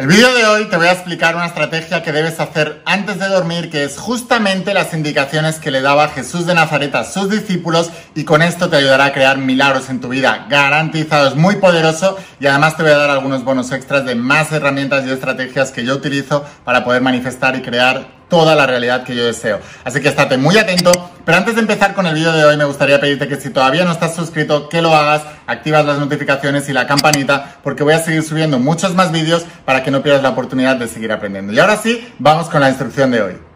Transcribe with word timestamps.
El 0.00 0.06
vídeo 0.06 0.32
de 0.32 0.46
hoy 0.46 0.64
te 0.64 0.78
voy 0.78 0.86
a 0.86 0.92
explicar 0.92 1.36
una 1.36 1.44
estrategia 1.44 2.02
que 2.02 2.10
debes 2.10 2.40
hacer 2.40 2.80
antes 2.86 3.18
de 3.18 3.28
dormir, 3.28 3.68
que 3.68 3.84
es 3.84 3.98
justamente 3.98 4.72
las 4.72 4.94
indicaciones 4.94 5.58
que 5.58 5.70
le 5.70 5.82
daba 5.82 6.08
Jesús 6.08 6.46
de 6.46 6.54
Nazaret 6.54 6.94
a 6.94 7.04
sus 7.04 7.28
discípulos 7.28 7.90
y 8.14 8.24
con 8.24 8.40
esto 8.40 8.70
te 8.70 8.76
ayudará 8.76 9.04
a 9.04 9.12
crear 9.12 9.36
milagros 9.36 9.90
en 9.90 10.00
tu 10.00 10.08
vida. 10.08 10.46
Garantizado, 10.48 11.28
es 11.28 11.36
muy 11.36 11.56
poderoso 11.56 12.16
y 12.40 12.46
además 12.46 12.78
te 12.78 12.82
voy 12.82 12.92
a 12.92 12.96
dar 12.96 13.10
algunos 13.10 13.44
bonos 13.44 13.72
extras 13.72 14.06
de 14.06 14.14
más 14.14 14.50
herramientas 14.52 15.04
y 15.04 15.10
estrategias 15.10 15.70
que 15.70 15.84
yo 15.84 15.96
utilizo 15.96 16.46
para 16.64 16.82
poder 16.82 17.02
manifestar 17.02 17.54
y 17.56 17.60
crear 17.60 18.19
toda 18.30 18.54
la 18.54 18.66
realidad 18.66 19.04
que 19.04 19.14
yo 19.14 19.26
deseo. 19.26 19.60
Así 19.84 20.00
que 20.00 20.08
estate 20.08 20.38
muy 20.38 20.56
atento. 20.56 21.10
Pero 21.26 21.36
antes 21.36 21.54
de 21.54 21.60
empezar 21.60 21.92
con 21.92 22.06
el 22.06 22.14
vídeo 22.14 22.32
de 22.32 22.44
hoy, 22.46 22.56
me 22.56 22.64
gustaría 22.64 22.98
pedirte 22.98 23.28
que 23.28 23.36
si 23.36 23.50
todavía 23.50 23.84
no 23.84 23.92
estás 23.92 24.14
suscrito, 24.14 24.70
que 24.70 24.80
lo 24.80 24.94
hagas, 24.94 25.22
activas 25.46 25.84
las 25.84 25.98
notificaciones 25.98 26.66
y 26.70 26.72
la 26.72 26.86
campanita, 26.86 27.56
porque 27.62 27.82
voy 27.82 27.92
a 27.92 27.98
seguir 27.98 28.22
subiendo 28.22 28.58
muchos 28.58 28.94
más 28.94 29.12
vídeos 29.12 29.44
para 29.66 29.84
que 29.84 29.90
no 29.90 30.02
pierdas 30.02 30.22
la 30.22 30.30
oportunidad 30.30 30.76
de 30.76 30.88
seguir 30.88 31.12
aprendiendo. 31.12 31.52
Y 31.52 31.58
ahora 31.58 31.76
sí, 31.76 32.08
vamos 32.18 32.48
con 32.48 32.62
la 32.62 32.70
instrucción 32.70 33.10
de 33.10 33.20
hoy. 33.20 33.49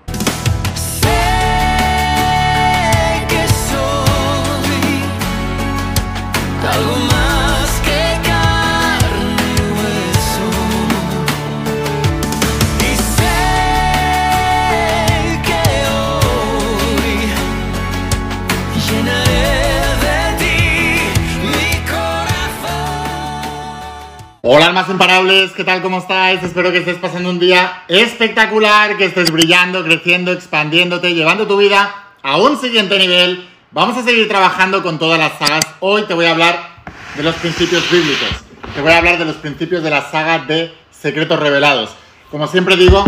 Hola 24.47 24.66
almas 24.66 24.91
imparables, 24.91 25.53
¿qué 25.53 25.65
tal? 25.65 25.80
¿Cómo 25.80 26.01
estáis? 26.01 26.43
Espero 26.43 26.71
que 26.71 26.77
estés 26.77 26.98
pasando 26.98 27.30
un 27.30 27.39
día 27.39 27.84
espectacular, 27.89 28.98
que 28.98 29.07
estés 29.07 29.30
brillando, 29.30 29.83
creciendo, 29.83 30.33
expandiéndote, 30.33 31.14
llevando 31.14 31.47
tu 31.47 31.56
vida 31.56 32.12
a 32.23 32.36
un 32.36 32.61
siguiente 32.61 32.98
nivel. 32.98 33.48
Vamos 33.70 33.97
a 33.97 34.03
seguir 34.03 34.28
trabajando 34.28 34.83
con 34.83 34.98
todas 34.98 35.19
las 35.19 35.39
sagas. 35.39 35.64
Hoy 35.81 36.03
te 36.03 36.12
voy 36.12 36.27
a 36.27 36.33
hablar 36.33 36.84
de 37.17 37.23
los 37.23 37.34
principios 37.36 37.91
bíblicos. 37.91 38.28
Te 38.75 38.83
voy 38.83 38.92
a 38.92 38.98
hablar 38.98 39.17
de 39.17 39.25
los 39.25 39.36
principios 39.36 39.83
de 39.83 39.89
la 39.89 40.11
saga 40.11 40.41
de 40.41 40.75
secretos 40.91 41.41
revelados. 41.41 41.97
Como 42.31 42.47
siempre 42.47 42.77
digo, 42.77 43.03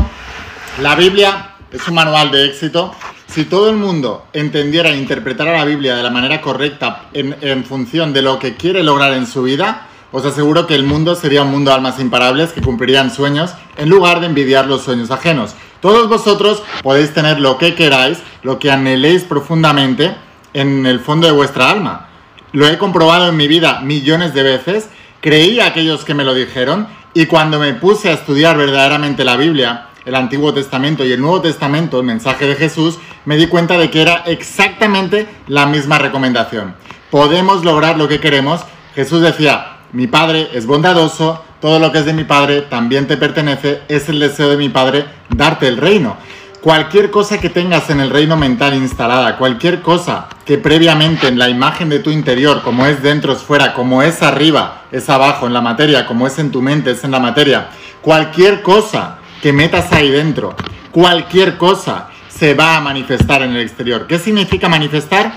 la 0.81 0.95
Biblia 0.95 1.51
es 1.71 1.87
un 1.87 1.97
manual 1.97 2.31
de 2.31 2.47
éxito. 2.47 2.95
Si 3.27 3.45
todo 3.45 3.69
el 3.69 3.77
mundo 3.77 4.25
entendiera 4.33 4.89
e 4.89 4.97
interpretara 4.97 5.53
la 5.53 5.67
Biblia 5.67 5.97
de 5.97 6.03
la 6.03 6.11
manera 6.11 6.41
correcta 6.41 7.11
en, 7.13 7.37
en 7.43 7.63
función 7.63 8.15
de 8.15 8.23
lo 8.23 8.39
que 8.39 8.57
quiere 8.57 8.83
lograr 8.83 9.13
en 9.13 9.27
su 9.27 9.43
vida, 9.43 9.89
os 10.13 10.25
aseguro 10.25 10.67
que 10.67 10.75
el 10.75 10.85
mundo 10.85 11.15
sería 11.15 11.43
un 11.43 11.51
mundo 11.51 11.71
de 11.71 11.77
almas 11.77 12.01
imparables 12.01 12.53
que 12.53 12.63
cumplirían 12.63 13.11
sueños 13.11 13.55
en 13.77 13.89
lugar 13.89 14.21
de 14.21 14.27
envidiar 14.27 14.67
los 14.67 14.83
sueños 14.83 15.11
ajenos. 15.11 15.55
Todos 15.81 16.09
vosotros 16.09 16.63
podéis 16.83 17.13
tener 17.13 17.41
lo 17.41 17.59
que 17.59 17.75
queráis, 17.75 18.19
lo 18.43 18.59
que 18.59 18.71
anheléis 18.71 19.25
profundamente 19.25 20.17
en 20.55 20.87
el 20.87 21.01
fondo 21.01 21.27
de 21.27 21.33
vuestra 21.33 21.71
alma. 21.71 22.09
Lo 22.53 22.67
he 22.67 22.79
comprobado 22.79 23.29
en 23.29 23.37
mi 23.37 23.49
vida 23.49 23.81
millones 23.81 24.33
de 24.33 24.43
veces, 24.43 24.89
creí 25.21 25.61
a 25.61 25.67
aquellos 25.67 26.05
que 26.05 26.15
me 26.15 26.25
lo 26.25 26.35
dijeron 26.35 26.89
y 27.13 27.27
cuando 27.27 27.59
me 27.59 27.75
puse 27.75 28.09
a 28.09 28.15
estudiar 28.15 28.57
verdaderamente 28.57 29.25
la 29.25 29.37
Biblia, 29.37 29.89
el 30.05 30.15
Antiguo 30.15 30.55
Testamento 30.55 31.05
y 31.05 31.13
el 31.13 31.21
Nuevo 31.21 31.43
Testamento, 31.43 31.99
el 31.99 32.07
mensaje 32.07 32.47
de 32.47 32.55
Jesús, 32.55 32.99
me 33.25 33.37
di 33.37 33.49
cuenta 33.49 33.77
de 33.77 33.91
que 33.91 34.03
era 34.03 34.23
exactamente 34.27 35.27
la 35.49 35.67
misma 35.67 35.99
recomendación. 35.99 36.75
Podemos 37.11 37.65
lograr 37.65 37.99
lo 37.99 38.09
que 38.09 38.21
queremos. 38.21 38.63
Jesús 38.95 39.21
decía, 39.21 39.76
mi 39.93 40.07
Padre 40.07 40.49
es 40.53 40.67
bondadoso, 40.67 41.43
todo 41.61 41.79
lo 41.79 41.93
que 41.93 41.99
es 41.99 42.05
de 42.05 42.13
mi 42.13 42.25
Padre 42.25 42.63
también 42.63 43.07
te 43.07 43.17
pertenece, 43.17 43.83
es 43.89 44.09
el 44.09 44.21
deseo 44.21 44.49
de 44.51 44.57
mi 44.57 44.69
Padre 44.69 45.07
darte 45.31 45.69
el 45.69 45.77
reino. 45.77 46.17
Cualquier 46.61 47.11
cosa 47.11 47.39
que 47.39 47.49
tengas 47.49 47.91
en 47.91 48.01
el 48.01 48.11
reino 48.11 48.37
mental 48.37 48.75
instalada, 48.75 49.37
cualquier 49.39 49.83
cosa 49.83 50.27
que 50.45 50.59
previamente 50.59 51.29
en 51.29 51.39
la 51.39 51.49
imagen 51.49 51.89
de 51.89 52.01
tu 52.01 52.11
interior, 52.11 52.63
como 52.63 52.87
es 52.87 53.03
dentro 53.03 53.33
es 53.33 53.39
fuera, 53.39 53.73
como 53.73 54.03
es 54.03 54.23
arriba 54.23 54.83
es 54.91 55.09
abajo 55.09 55.47
en 55.47 55.53
la 55.53 55.61
materia, 55.61 56.07
como 56.07 56.27
es 56.27 56.39
en 56.39 56.51
tu 56.51 56.61
mente 56.63 56.91
es 56.91 57.05
en 57.05 57.13
la 57.13 57.21
materia, 57.21 57.69
cualquier 58.03 58.63
cosa 58.63 59.19
que 59.41 59.53
metas 59.53 59.93
ahí 59.93 60.11
dentro, 60.11 60.57
cualquier 60.91 61.57
cosa 61.57 62.09
se 62.29 62.55
va 62.55 62.77
a 62.77 62.81
manifestar 62.81 63.43
en 63.43 63.53
el 63.53 63.61
exterior. 63.61 64.07
¿Qué 64.07 64.19
significa 64.19 64.69
manifestar? 64.69 65.33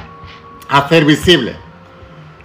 Hacer 0.68 1.06
visible 1.06 1.69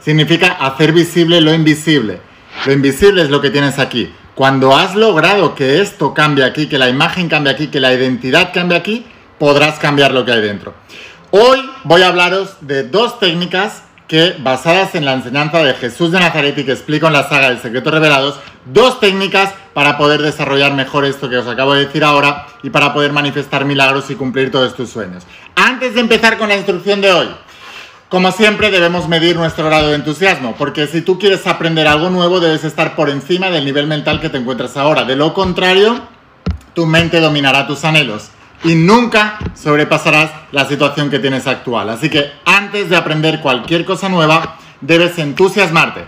significa 0.04 0.48
hacer 0.52 0.92
visible 0.92 1.40
lo 1.40 1.54
invisible. 1.54 2.20
Lo 2.66 2.72
invisible 2.72 3.22
es 3.22 3.30
lo 3.30 3.40
que 3.40 3.50
tienes 3.50 3.78
aquí. 3.78 4.12
Cuando 4.34 4.76
has 4.76 4.94
logrado 4.94 5.54
que 5.54 5.80
esto 5.80 6.12
cambie 6.12 6.44
aquí, 6.44 6.66
que 6.66 6.78
la 6.78 6.88
imagen 6.88 7.28
cambie 7.28 7.52
aquí, 7.52 7.68
que 7.68 7.80
la 7.80 7.92
identidad 7.94 8.52
cambie 8.52 8.76
aquí, 8.76 9.06
podrás 9.38 9.78
cambiar 9.78 10.12
lo 10.12 10.24
que 10.24 10.32
hay 10.32 10.42
dentro. 10.42 10.74
Hoy 11.30 11.58
voy 11.84 12.02
a 12.02 12.08
hablaros 12.08 12.56
de 12.60 12.82
dos 12.84 13.18
técnicas 13.18 13.82
que, 14.06 14.36
basadas 14.38 14.94
en 14.94 15.04
la 15.04 15.14
enseñanza 15.14 15.62
de 15.62 15.74
Jesús 15.74 16.12
de 16.12 16.20
Nazaret 16.20 16.56
y 16.58 16.64
que 16.64 16.72
explico 16.72 17.06
en 17.06 17.14
la 17.14 17.28
saga 17.28 17.50
de 17.50 17.58
Secretos 17.58 17.92
Revelados, 17.92 18.38
dos 18.66 19.00
técnicas 19.00 19.54
para 19.72 19.96
poder 19.96 20.20
desarrollar 20.20 20.74
mejor 20.74 21.04
esto 21.04 21.30
que 21.30 21.38
os 21.38 21.46
acabo 21.46 21.74
de 21.74 21.86
decir 21.86 22.04
ahora 22.04 22.46
y 22.62 22.70
para 22.70 22.92
poder 22.92 23.12
manifestar 23.12 23.64
milagros 23.64 24.10
y 24.10 24.14
cumplir 24.14 24.50
todos 24.50 24.74
tus 24.76 24.90
sueños. 24.90 25.24
Antes 25.56 25.94
de 25.94 26.00
empezar 26.00 26.36
con 26.38 26.48
la 26.48 26.56
instrucción 26.56 27.00
de 27.00 27.12
hoy, 27.12 27.28
como 28.14 28.30
siempre 28.30 28.70
debemos 28.70 29.08
medir 29.08 29.34
nuestro 29.34 29.64
grado 29.64 29.88
de 29.88 29.96
entusiasmo, 29.96 30.54
porque 30.56 30.86
si 30.86 31.02
tú 31.02 31.18
quieres 31.18 31.48
aprender 31.48 31.88
algo 31.88 32.10
nuevo 32.10 32.38
debes 32.38 32.62
estar 32.62 32.94
por 32.94 33.10
encima 33.10 33.50
del 33.50 33.64
nivel 33.64 33.88
mental 33.88 34.20
que 34.20 34.28
te 34.28 34.38
encuentras 34.38 34.76
ahora. 34.76 35.02
De 35.02 35.16
lo 35.16 35.34
contrario, 35.34 36.00
tu 36.74 36.86
mente 36.86 37.18
dominará 37.18 37.66
tus 37.66 37.84
anhelos 37.84 38.30
y 38.62 38.76
nunca 38.76 39.40
sobrepasarás 39.54 40.30
la 40.52 40.64
situación 40.64 41.10
que 41.10 41.18
tienes 41.18 41.48
actual. 41.48 41.90
Así 41.90 42.08
que 42.08 42.30
antes 42.44 42.88
de 42.88 42.94
aprender 42.94 43.40
cualquier 43.40 43.84
cosa 43.84 44.08
nueva, 44.08 44.58
debes 44.80 45.18
entusiasmarte. 45.18 46.04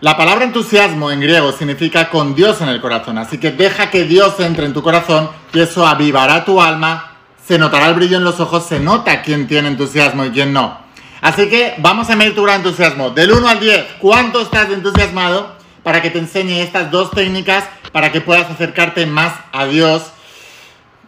La 0.00 0.16
palabra 0.16 0.44
entusiasmo 0.44 1.12
en 1.12 1.20
griego 1.20 1.52
significa 1.52 2.10
con 2.10 2.34
Dios 2.34 2.60
en 2.60 2.70
el 2.70 2.80
corazón, 2.80 3.18
así 3.18 3.38
que 3.38 3.52
deja 3.52 3.88
que 3.88 4.02
Dios 4.02 4.40
entre 4.40 4.66
en 4.66 4.72
tu 4.72 4.82
corazón 4.82 5.30
y 5.52 5.60
eso 5.60 5.86
avivará 5.86 6.44
tu 6.44 6.60
alma, 6.60 7.12
se 7.46 7.56
notará 7.56 7.86
el 7.86 7.94
brillo 7.94 8.16
en 8.16 8.24
los 8.24 8.40
ojos, 8.40 8.66
se 8.66 8.80
nota 8.80 9.22
quién 9.22 9.46
tiene 9.46 9.68
entusiasmo 9.68 10.24
y 10.24 10.30
quién 10.30 10.52
no. 10.52 10.82
Así 11.24 11.48
que 11.48 11.74
vamos 11.78 12.10
a 12.10 12.16
medir 12.16 12.34
tu 12.34 12.42
gran 12.42 12.56
entusiasmo. 12.56 13.08
Del 13.08 13.32
1 13.32 13.48
al 13.48 13.58
10, 13.58 13.86
¿cuánto 13.98 14.42
estás 14.42 14.68
entusiasmado 14.68 15.56
para 15.82 16.02
que 16.02 16.10
te 16.10 16.18
enseñe 16.18 16.60
estas 16.60 16.90
dos 16.90 17.12
técnicas 17.12 17.64
para 17.92 18.12
que 18.12 18.20
puedas 18.20 18.50
acercarte 18.50 19.06
más 19.06 19.32
a 19.50 19.64
Dios? 19.64 20.02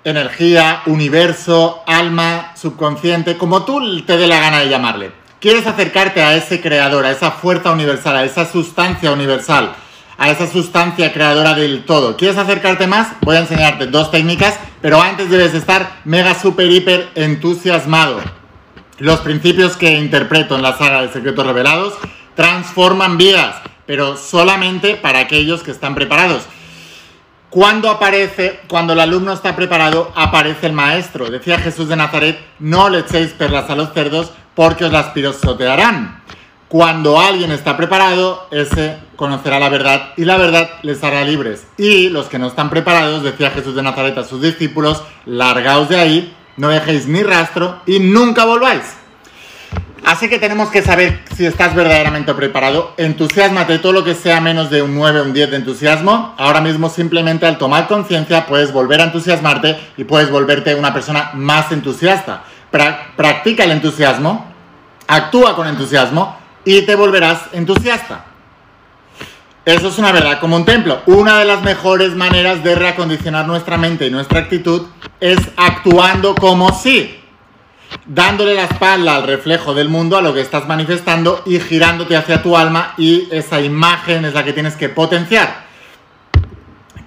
Energía, 0.04 0.80
universo, 0.86 1.82
alma, 1.86 2.54
subconsciente, 2.56 3.36
como 3.36 3.66
tú 3.66 4.00
te 4.06 4.16
dé 4.16 4.26
la 4.26 4.40
gana 4.40 4.60
de 4.60 4.70
llamarle. 4.70 5.12
Quieres 5.38 5.66
acercarte 5.66 6.22
a 6.22 6.34
ese 6.34 6.62
creador, 6.62 7.04
a 7.04 7.10
esa 7.10 7.32
fuerza 7.32 7.70
universal, 7.72 8.16
a 8.16 8.24
esa 8.24 8.50
sustancia 8.50 9.12
universal, 9.12 9.74
a 10.16 10.30
esa 10.30 10.46
sustancia 10.50 11.12
creadora 11.12 11.52
del 11.52 11.84
todo. 11.84 12.16
¿Quieres 12.16 12.38
acercarte 12.38 12.86
más? 12.86 13.08
Voy 13.20 13.36
a 13.36 13.40
enseñarte 13.40 13.86
dos 13.88 14.10
técnicas, 14.10 14.58
pero 14.80 14.98
antes 14.98 15.28
debes 15.28 15.52
estar 15.52 15.98
mega, 16.06 16.32
super, 16.32 16.70
hiper 16.70 17.10
entusiasmado. 17.16 18.45
Los 18.98 19.20
principios 19.20 19.76
que 19.76 19.98
interpreto 19.98 20.56
en 20.56 20.62
la 20.62 20.78
saga 20.78 21.02
de 21.02 21.12
Secretos 21.12 21.46
Revelados 21.46 21.92
transforman 22.34 23.18
vidas, 23.18 23.56
pero 23.84 24.16
solamente 24.16 24.94
para 24.94 25.18
aquellos 25.18 25.62
que 25.62 25.70
están 25.70 25.94
preparados. 25.94 26.44
Cuando 27.50 27.90
aparece, 27.90 28.60
cuando 28.68 28.94
el 28.94 29.00
alumno 29.00 29.34
está 29.34 29.54
preparado, 29.54 30.12
aparece 30.14 30.66
el 30.66 30.72
maestro. 30.72 31.30
Decía 31.30 31.58
Jesús 31.58 31.90
de 31.90 31.96
Nazaret, 31.96 32.38
no 32.58 32.88
le 32.88 33.00
echéis 33.00 33.32
perlas 33.32 33.68
a 33.68 33.76
los 33.76 33.92
cerdos 33.92 34.32
porque 34.54 34.86
os 34.86 34.92
las 34.92 35.08
pirosotearán. 35.08 36.22
Cuando 36.68 37.20
alguien 37.20 37.52
está 37.52 37.76
preparado, 37.76 38.48
ese 38.50 38.96
conocerá 39.14 39.60
la 39.60 39.68
verdad 39.68 40.14
y 40.16 40.24
la 40.24 40.38
verdad 40.38 40.70
les 40.80 41.04
hará 41.04 41.22
libres. 41.22 41.66
Y 41.76 42.08
los 42.08 42.28
que 42.28 42.38
no 42.38 42.46
están 42.46 42.70
preparados, 42.70 43.22
decía 43.22 43.50
Jesús 43.50 43.74
de 43.74 43.82
Nazaret 43.82 44.16
a 44.16 44.24
sus 44.24 44.40
discípulos, 44.40 45.02
largaos 45.26 45.90
de 45.90 45.96
ahí 45.98 46.36
no 46.56 46.68
dejéis 46.68 47.06
ni 47.06 47.22
rastro 47.22 47.80
y 47.86 47.98
nunca 47.98 48.44
volváis. 48.44 48.82
Así 50.06 50.28
que 50.28 50.38
tenemos 50.38 50.68
que 50.68 50.82
saber 50.82 51.20
si 51.36 51.44
estás 51.44 51.74
verdaderamente 51.74 52.32
preparado. 52.32 52.94
Entusiasmate 52.96 53.80
todo 53.80 53.92
lo 53.92 54.04
que 54.04 54.14
sea 54.14 54.40
menos 54.40 54.70
de 54.70 54.80
un 54.80 54.94
9 54.94 55.20
o 55.20 55.24
un 55.24 55.32
10 55.32 55.50
de 55.50 55.56
entusiasmo. 55.56 56.32
Ahora 56.38 56.60
mismo 56.60 56.88
simplemente 56.88 57.44
al 57.44 57.58
tomar 57.58 57.88
conciencia 57.88 58.46
puedes 58.46 58.72
volver 58.72 59.00
a 59.00 59.04
entusiasmarte 59.04 59.76
y 59.96 60.04
puedes 60.04 60.30
volverte 60.30 60.76
una 60.76 60.94
persona 60.94 61.30
más 61.34 61.72
entusiasta. 61.72 62.44
practica 62.70 63.64
el 63.64 63.72
entusiasmo, 63.72 64.46
actúa 65.08 65.56
con 65.56 65.66
entusiasmo 65.66 66.38
y 66.64 66.82
te 66.82 66.94
volverás 66.94 67.40
entusiasta. 67.52 68.35
Eso 69.66 69.88
es 69.88 69.98
una 69.98 70.12
verdad 70.12 70.38
como 70.38 70.54
un 70.54 70.64
templo. 70.64 71.02
Una 71.06 71.40
de 71.40 71.44
las 71.44 71.60
mejores 71.62 72.14
maneras 72.14 72.62
de 72.62 72.76
reacondicionar 72.76 73.48
nuestra 73.48 73.76
mente 73.76 74.06
y 74.06 74.10
nuestra 74.10 74.38
actitud 74.38 74.82
es 75.18 75.40
actuando 75.56 76.36
como 76.36 76.72
si, 76.72 77.18
dándole 78.06 78.54
la 78.54 78.62
espalda 78.62 79.16
al 79.16 79.24
reflejo 79.24 79.74
del 79.74 79.88
mundo, 79.88 80.16
a 80.16 80.22
lo 80.22 80.32
que 80.32 80.40
estás 80.40 80.68
manifestando 80.68 81.42
y 81.46 81.58
girándote 81.58 82.16
hacia 82.16 82.44
tu 82.44 82.56
alma 82.56 82.94
y 82.96 83.26
esa 83.32 83.60
imagen 83.60 84.24
es 84.24 84.34
la 84.34 84.44
que 84.44 84.52
tienes 84.52 84.76
que 84.76 84.88
potenciar. 84.88 85.64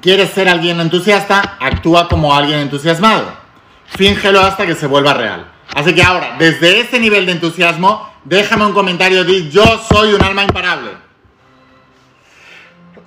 ¿Quieres 0.01 0.29
ser 0.31 0.49
alguien 0.49 0.81
entusiasta? 0.81 1.55
Actúa 1.61 2.09
como 2.09 2.35
alguien 2.35 2.59
entusiasmado. 2.59 3.37
Fíngelo 3.85 4.41
hasta 4.41 4.65
que 4.65 4.75
se 4.75 4.85
vuelva 4.85 5.13
real. 5.13 5.45
Así 5.73 5.95
que 5.95 6.03
ahora, 6.03 6.35
desde 6.37 6.81
ese 6.81 6.99
nivel 6.99 7.25
de 7.25 7.31
entusiasmo, 7.31 8.13
déjame 8.25 8.65
un 8.65 8.73
comentario, 8.73 9.23
di 9.23 9.49
yo 9.49 9.63
soy 9.89 10.11
un 10.11 10.21
alma 10.21 10.43
imparable. 10.43 11.08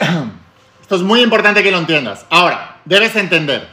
Esto 0.82 0.96
es 0.96 1.02
muy 1.02 1.20
importante 1.20 1.62
que 1.62 1.70
lo 1.70 1.78
entiendas. 1.78 2.26
Ahora, 2.30 2.80
debes 2.84 3.16
entender, 3.16 3.68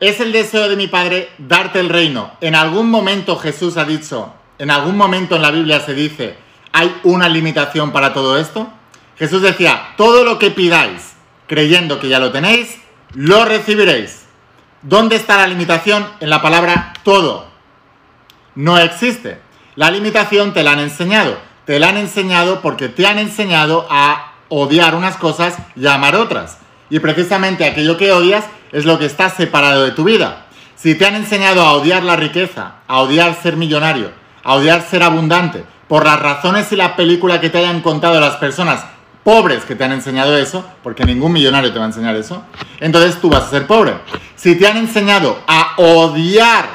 es 0.00 0.20
el 0.20 0.32
deseo 0.32 0.68
de 0.68 0.76
mi 0.76 0.86
Padre 0.86 1.30
darte 1.38 1.80
el 1.80 1.88
reino. 1.88 2.32
En 2.40 2.54
algún 2.54 2.90
momento 2.90 3.36
Jesús 3.36 3.76
ha 3.76 3.84
dicho, 3.84 4.32
en 4.58 4.70
algún 4.70 4.96
momento 4.96 5.36
en 5.36 5.42
la 5.42 5.50
Biblia 5.50 5.80
se 5.80 5.94
dice, 5.94 6.36
¿hay 6.72 6.94
una 7.04 7.28
limitación 7.28 7.92
para 7.92 8.12
todo 8.12 8.38
esto? 8.38 8.68
Jesús 9.16 9.42
decía, 9.42 9.94
todo 9.96 10.24
lo 10.24 10.38
que 10.38 10.50
pidáis 10.50 11.14
creyendo 11.46 12.00
que 12.00 12.08
ya 12.08 12.18
lo 12.18 12.32
tenéis, 12.32 12.78
lo 13.12 13.44
recibiréis. 13.44 14.24
¿Dónde 14.82 15.16
está 15.16 15.36
la 15.38 15.46
limitación? 15.46 16.06
En 16.20 16.30
la 16.30 16.42
palabra 16.42 16.94
todo. 17.04 17.46
No 18.54 18.78
existe. 18.78 19.40
La 19.76 19.90
limitación 19.90 20.52
te 20.52 20.62
la 20.62 20.72
han 20.72 20.80
enseñado. 20.80 21.38
Te 21.64 21.78
la 21.78 21.88
han 21.88 21.96
enseñado 21.96 22.60
porque 22.60 22.88
te 22.88 23.06
han 23.06 23.18
enseñado 23.18 23.86
a 23.90 24.33
odiar 24.48 24.94
unas 24.94 25.16
cosas 25.16 25.56
y 25.76 25.86
amar 25.86 26.16
otras. 26.16 26.58
Y 26.90 26.98
precisamente 26.98 27.64
aquello 27.64 27.96
que 27.96 28.12
odias 28.12 28.44
es 28.72 28.84
lo 28.84 28.98
que 28.98 29.06
está 29.06 29.30
separado 29.30 29.84
de 29.84 29.92
tu 29.92 30.04
vida. 30.04 30.46
Si 30.76 30.94
te 30.94 31.06
han 31.06 31.14
enseñado 31.14 31.62
a 31.62 31.72
odiar 31.72 32.02
la 32.02 32.16
riqueza, 32.16 32.74
a 32.86 33.00
odiar 33.00 33.34
ser 33.40 33.56
millonario, 33.56 34.10
a 34.42 34.54
odiar 34.54 34.82
ser 34.82 35.02
abundante, 35.02 35.64
por 35.88 36.04
las 36.04 36.20
razones 36.20 36.70
y 36.72 36.76
la 36.76 36.96
película 36.96 37.40
que 37.40 37.50
te 37.50 37.58
hayan 37.58 37.80
contado 37.80 38.20
las 38.20 38.36
personas 38.36 38.84
pobres 39.22 39.64
que 39.64 39.74
te 39.74 39.84
han 39.84 39.92
enseñado 39.92 40.36
eso, 40.36 40.64
porque 40.82 41.04
ningún 41.04 41.32
millonario 41.32 41.72
te 41.72 41.78
va 41.78 41.86
a 41.86 41.88
enseñar 41.88 42.14
eso, 42.16 42.44
entonces 42.80 43.20
tú 43.20 43.30
vas 43.30 43.44
a 43.44 43.50
ser 43.50 43.66
pobre. 43.66 43.94
Si 44.36 44.56
te 44.56 44.66
han 44.66 44.76
enseñado 44.76 45.38
a 45.46 45.74
odiar 45.78 46.68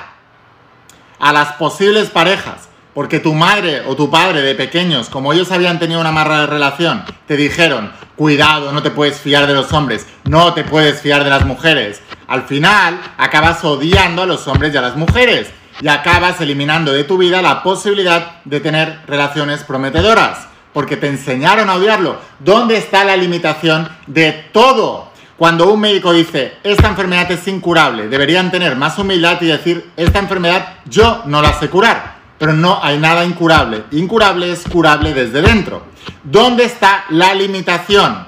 a 1.19 1.31
las 1.31 1.53
posibles 1.53 2.09
parejas, 2.09 2.68
porque 2.99 3.21
tu 3.21 3.33
madre 3.33 3.83
o 3.87 3.95
tu 3.95 4.11
padre 4.11 4.41
de 4.41 4.55
pequeños, 4.55 5.07
como 5.07 5.31
ellos 5.31 5.53
habían 5.53 5.79
tenido 5.79 6.01
una 6.01 6.11
mala 6.11 6.45
relación, 6.47 7.05
te 7.27 7.37
dijeron, 7.37 7.93
cuidado, 8.17 8.73
no 8.73 8.83
te 8.83 8.91
puedes 8.91 9.21
fiar 9.21 9.47
de 9.47 9.53
los 9.53 9.71
hombres, 9.71 10.05
no 10.25 10.53
te 10.53 10.65
puedes 10.65 10.99
fiar 10.99 11.23
de 11.23 11.29
las 11.29 11.45
mujeres. 11.45 12.01
Al 12.27 12.43
final 12.43 12.99
acabas 13.17 13.63
odiando 13.63 14.23
a 14.23 14.25
los 14.25 14.45
hombres 14.49 14.73
y 14.73 14.77
a 14.77 14.81
las 14.81 14.97
mujeres 14.97 15.47
y 15.79 15.87
acabas 15.87 16.41
eliminando 16.41 16.91
de 16.91 17.05
tu 17.05 17.17
vida 17.17 17.41
la 17.41 17.63
posibilidad 17.63 18.43
de 18.43 18.59
tener 18.59 18.99
relaciones 19.07 19.63
prometedoras 19.63 20.49
porque 20.73 20.97
te 20.97 21.07
enseñaron 21.07 21.69
a 21.69 21.75
odiarlo. 21.75 22.17
¿Dónde 22.39 22.75
está 22.75 23.05
la 23.05 23.15
limitación 23.15 23.87
de 24.07 24.33
todo? 24.51 25.09
Cuando 25.37 25.71
un 25.71 25.79
médico 25.79 26.11
dice, 26.11 26.55
esta 26.65 26.89
enfermedad 26.89 27.31
es 27.31 27.47
incurable, 27.47 28.09
deberían 28.09 28.51
tener 28.51 28.75
más 28.75 28.99
humildad 28.99 29.41
y 29.41 29.45
decir, 29.45 29.89
esta 29.95 30.19
enfermedad 30.19 30.79
yo 30.83 31.21
no 31.27 31.41
la 31.41 31.57
sé 31.57 31.69
curar. 31.69 32.18
Pero 32.39 32.53
no 32.53 32.79
hay 32.81 32.97
nada 32.97 33.25
incurable. 33.25 33.83
Incurable 33.91 34.51
es 34.51 34.63
curable 34.63 35.13
desde 35.13 35.41
dentro. 35.41 35.83
¿Dónde 36.23 36.63
está 36.63 37.05
la 37.09 37.35
limitación? 37.35 38.27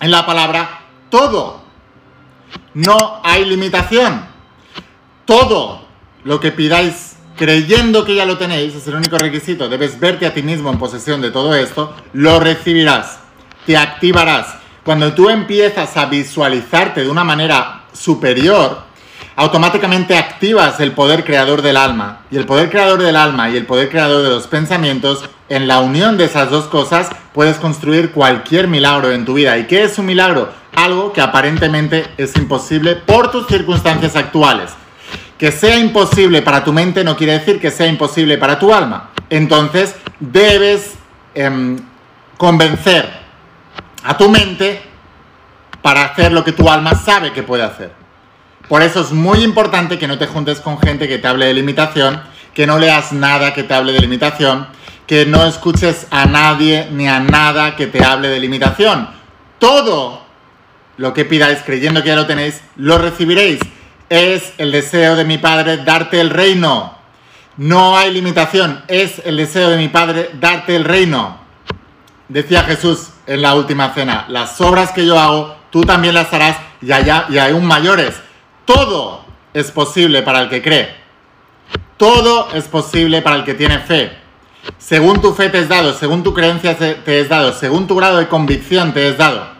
En 0.00 0.10
la 0.10 0.24
palabra 0.24 0.80
todo. 1.10 1.62
No 2.72 3.20
hay 3.22 3.44
limitación. 3.44 4.24
Todo 5.26 5.84
lo 6.24 6.40
que 6.40 6.52
pidáis 6.52 7.16
creyendo 7.36 8.04
que 8.04 8.14
ya 8.14 8.24
lo 8.24 8.38
tenéis, 8.38 8.74
es 8.74 8.86
el 8.86 8.94
único 8.94 9.18
requisito, 9.18 9.68
debes 9.68 9.98
verte 9.98 10.26
a 10.26 10.34
ti 10.34 10.42
mismo 10.42 10.70
en 10.70 10.78
posesión 10.78 11.20
de 11.20 11.30
todo 11.30 11.54
esto, 11.54 11.94
lo 12.12 12.38
recibirás, 12.40 13.18
te 13.66 13.76
activarás. 13.76 14.56
Cuando 14.84 15.14
tú 15.14 15.30
empiezas 15.30 15.96
a 15.96 16.06
visualizarte 16.06 17.02
de 17.02 17.08
una 17.08 17.24
manera 17.24 17.84
superior, 17.92 18.82
automáticamente 19.36 20.16
activas 20.16 20.78
el 20.80 20.92
poder 20.92 21.24
creador 21.24 21.62
del 21.62 21.76
alma. 21.76 22.20
Y 22.30 22.36
el 22.36 22.46
poder 22.46 22.70
creador 22.70 23.02
del 23.02 23.16
alma 23.16 23.50
y 23.50 23.56
el 23.56 23.66
poder 23.66 23.88
creador 23.88 24.22
de 24.22 24.30
los 24.30 24.46
pensamientos, 24.46 25.28
en 25.48 25.66
la 25.66 25.80
unión 25.80 26.16
de 26.16 26.24
esas 26.24 26.50
dos 26.50 26.66
cosas, 26.66 27.10
puedes 27.32 27.56
construir 27.56 28.12
cualquier 28.12 28.68
milagro 28.68 29.10
en 29.10 29.24
tu 29.24 29.34
vida. 29.34 29.58
¿Y 29.58 29.64
qué 29.64 29.84
es 29.84 29.98
un 29.98 30.06
milagro? 30.06 30.50
Algo 30.74 31.12
que 31.12 31.20
aparentemente 31.20 32.06
es 32.16 32.36
imposible 32.36 32.96
por 32.96 33.30
tus 33.30 33.46
circunstancias 33.46 34.16
actuales. 34.16 34.70
Que 35.38 35.50
sea 35.50 35.78
imposible 35.78 36.42
para 36.42 36.62
tu 36.62 36.72
mente 36.72 37.02
no 37.02 37.16
quiere 37.16 37.34
decir 37.34 37.60
que 37.60 37.70
sea 37.70 37.86
imposible 37.86 38.38
para 38.38 38.58
tu 38.58 38.72
alma. 38.72 39.10
Entonces 39.30 39.96
debes 40.20 40.94
em, 41.34 41.76
convencer 42.36 43.08
a 44.04 44.16
tu 44.16 44.28
mente 44.28 44.80
para 45.82 46.04
hacer 46.04 46.32
lo 46.32 46.44
que 46.44 46.52
tu 46.52 46.68
alma 46.70 46.94
sabe 46.94 47.32
que 47.32 47.42
puede 47.42 47.62
hacer. 47.62 48.03
Por 48.68 48.82
eso 48.82 49.00
es 49.00 49.12
muy 49.12 49.42
importante 49.42 49.98
que 49.98 50.08
no 50.08 50.18
te 50.18 50.26
juntes 50.26 50.60
con 50.60 50.78
gente 50.78 51.06
que 51.08 51.18
te 51.18 51.28
hable 51.28 51.46
de 51.46 51.54
limitación, 51.54 52.22
que 52.54 52.66
no 52.66 52.78
leas 52.78 53.12
nada 53.12 53.52
que 53.52 53.62
te 53.62 53.74
hable 53.74 53.92
de 53.92 54.00
limitación, 54.00 54.66
que 55.06 55.26
no 55.26 55.44
escuches 55.44 56.06
a 56.10 56.26
nadie 56.26 56.88
ni 56.90 57.08
a 57.08 57.20
nada 57.20 57.76
que 57.76 57.86
te 57.86 58.04
hable 58.04 58.28
de 58.28 58.40
limitación. 58.40 59.08
Todo 59.58 60.24
lo 60.96 61.12
que 61.12 61.24
pidáis 61.24 61.58
creyendo 61.64 62.02
que 62.02 62.08
ya 62.08 62.16
lo 62.16 62.26
tenéis, 62.26 62.60
lo 62.76 62.98
recibiréis. 62.98 63.60
Es 64.08 64.52
el 64.58 64.72
deseo 64.72 65.16
de 65.16 65.24
mi 65.24 65.38
Padre 65.38 65.78
darte 65.78 66.20
el 66.20 66.30
reino. 66.30 66.96
No 67.56 67.96
hay 67.96 68.12
limitación. 68.12 68.82
Es 68.88 69.20
el 69.24 69.36
deseo 69.36 69.70
de 69.70 69.76
mi 69.76 69.88
Padre 69.88 70.30
darte 70.40 70.76
el 70.76 70.84
reino. 70.84 71.38
Decía 72.28 72.62
Jesús 72.62 73.10
en 73.26 73.42
la 73.42 73.54
última 73.54 73.92
cena, 73.92 74.24
las 74.28 74.60
obras 74.60 74.92
que 74.92 75.04
yo 75.04 75.18
hago, 75.18 75.56
tú 75.70 75.82
también 75.82 76.14
las 76.14 76.32
harás 76.32 76.56
y, 76.80 76.92
allá, 76.92 77.26
y 77.28 77.38
aún 77.38 77.64
mayores. 77.64 78.14
Todo 78.64 79.24
es 79.52 79.70
posible 79.70 80.22
para 80.22 80.40
el 80.40 80.48
que 80.48 80.62
cree. 80.62 80.94
Todo 81.96 82.48
es 82.54 82.64
posible 82.64 83.22
para 83.22 83.36
el 83.36 83.44
que 83.44 83.54
tiene 83.54 83.78
fe. 83.78 84.12
Según 84.78 85.20
tu 85.20 85.34
fe 85.34 85.50
te 85.50 85.58
es 85.58 85.68
dado, 85.68 85.92
según 85.92 86.22
tu 86.22 86.32
creencia 86.32 86.76
te 86.76 87.20
es 87.20 87.28
dado, 87.28 87.52
según 87.52 87.86
tu 87.86 87.94
grado 87.96 88.18
de 88.18 88.28
convicción 88.28 88.94
te 88.94 89.08
es 89.08 89.18
dado 89.18 89.54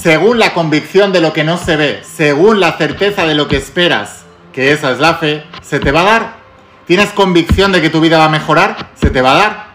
según 0.00 0.38
la 0.38 0.54
convicción 0.54 1.12
de 1.12 1.20
lo 1.20 1.32
que 1.32 1.44
no 1.44 1.58
se 1.58 1.76
ve, 1.76 2.02
según 2.02 2.60
la 2.60 2.76
certeza 2.76 3.26
de 3.26 3.34
lo 3.34 3.48
que 3.48 3.56
esperas, 3.56 4.24
que 4.52 4.72
esa 4.72 4.90
es 4.92 4.98
la 4.98 5.14
fe, 5.14 5.44
se 5.60 5.80
te 5.80 5.92
va 5.92 6.00
a 6.00 6.04
dar. 6.04 6.36
¿Tienes 6.86 7.10
convicción 7.10 7.72
de 7.72 7.80
que 7.80 7.90
tu 7.90 8.00
vida 8.00 8.18
va 8.18 8.26
a 8.26 8.30
mejorar? 8.30 8.90
Se 8.94 9.10
te 9.10 9.20
va 9.20 9.32
a 9.32 9.36
dar. 9.36 9.66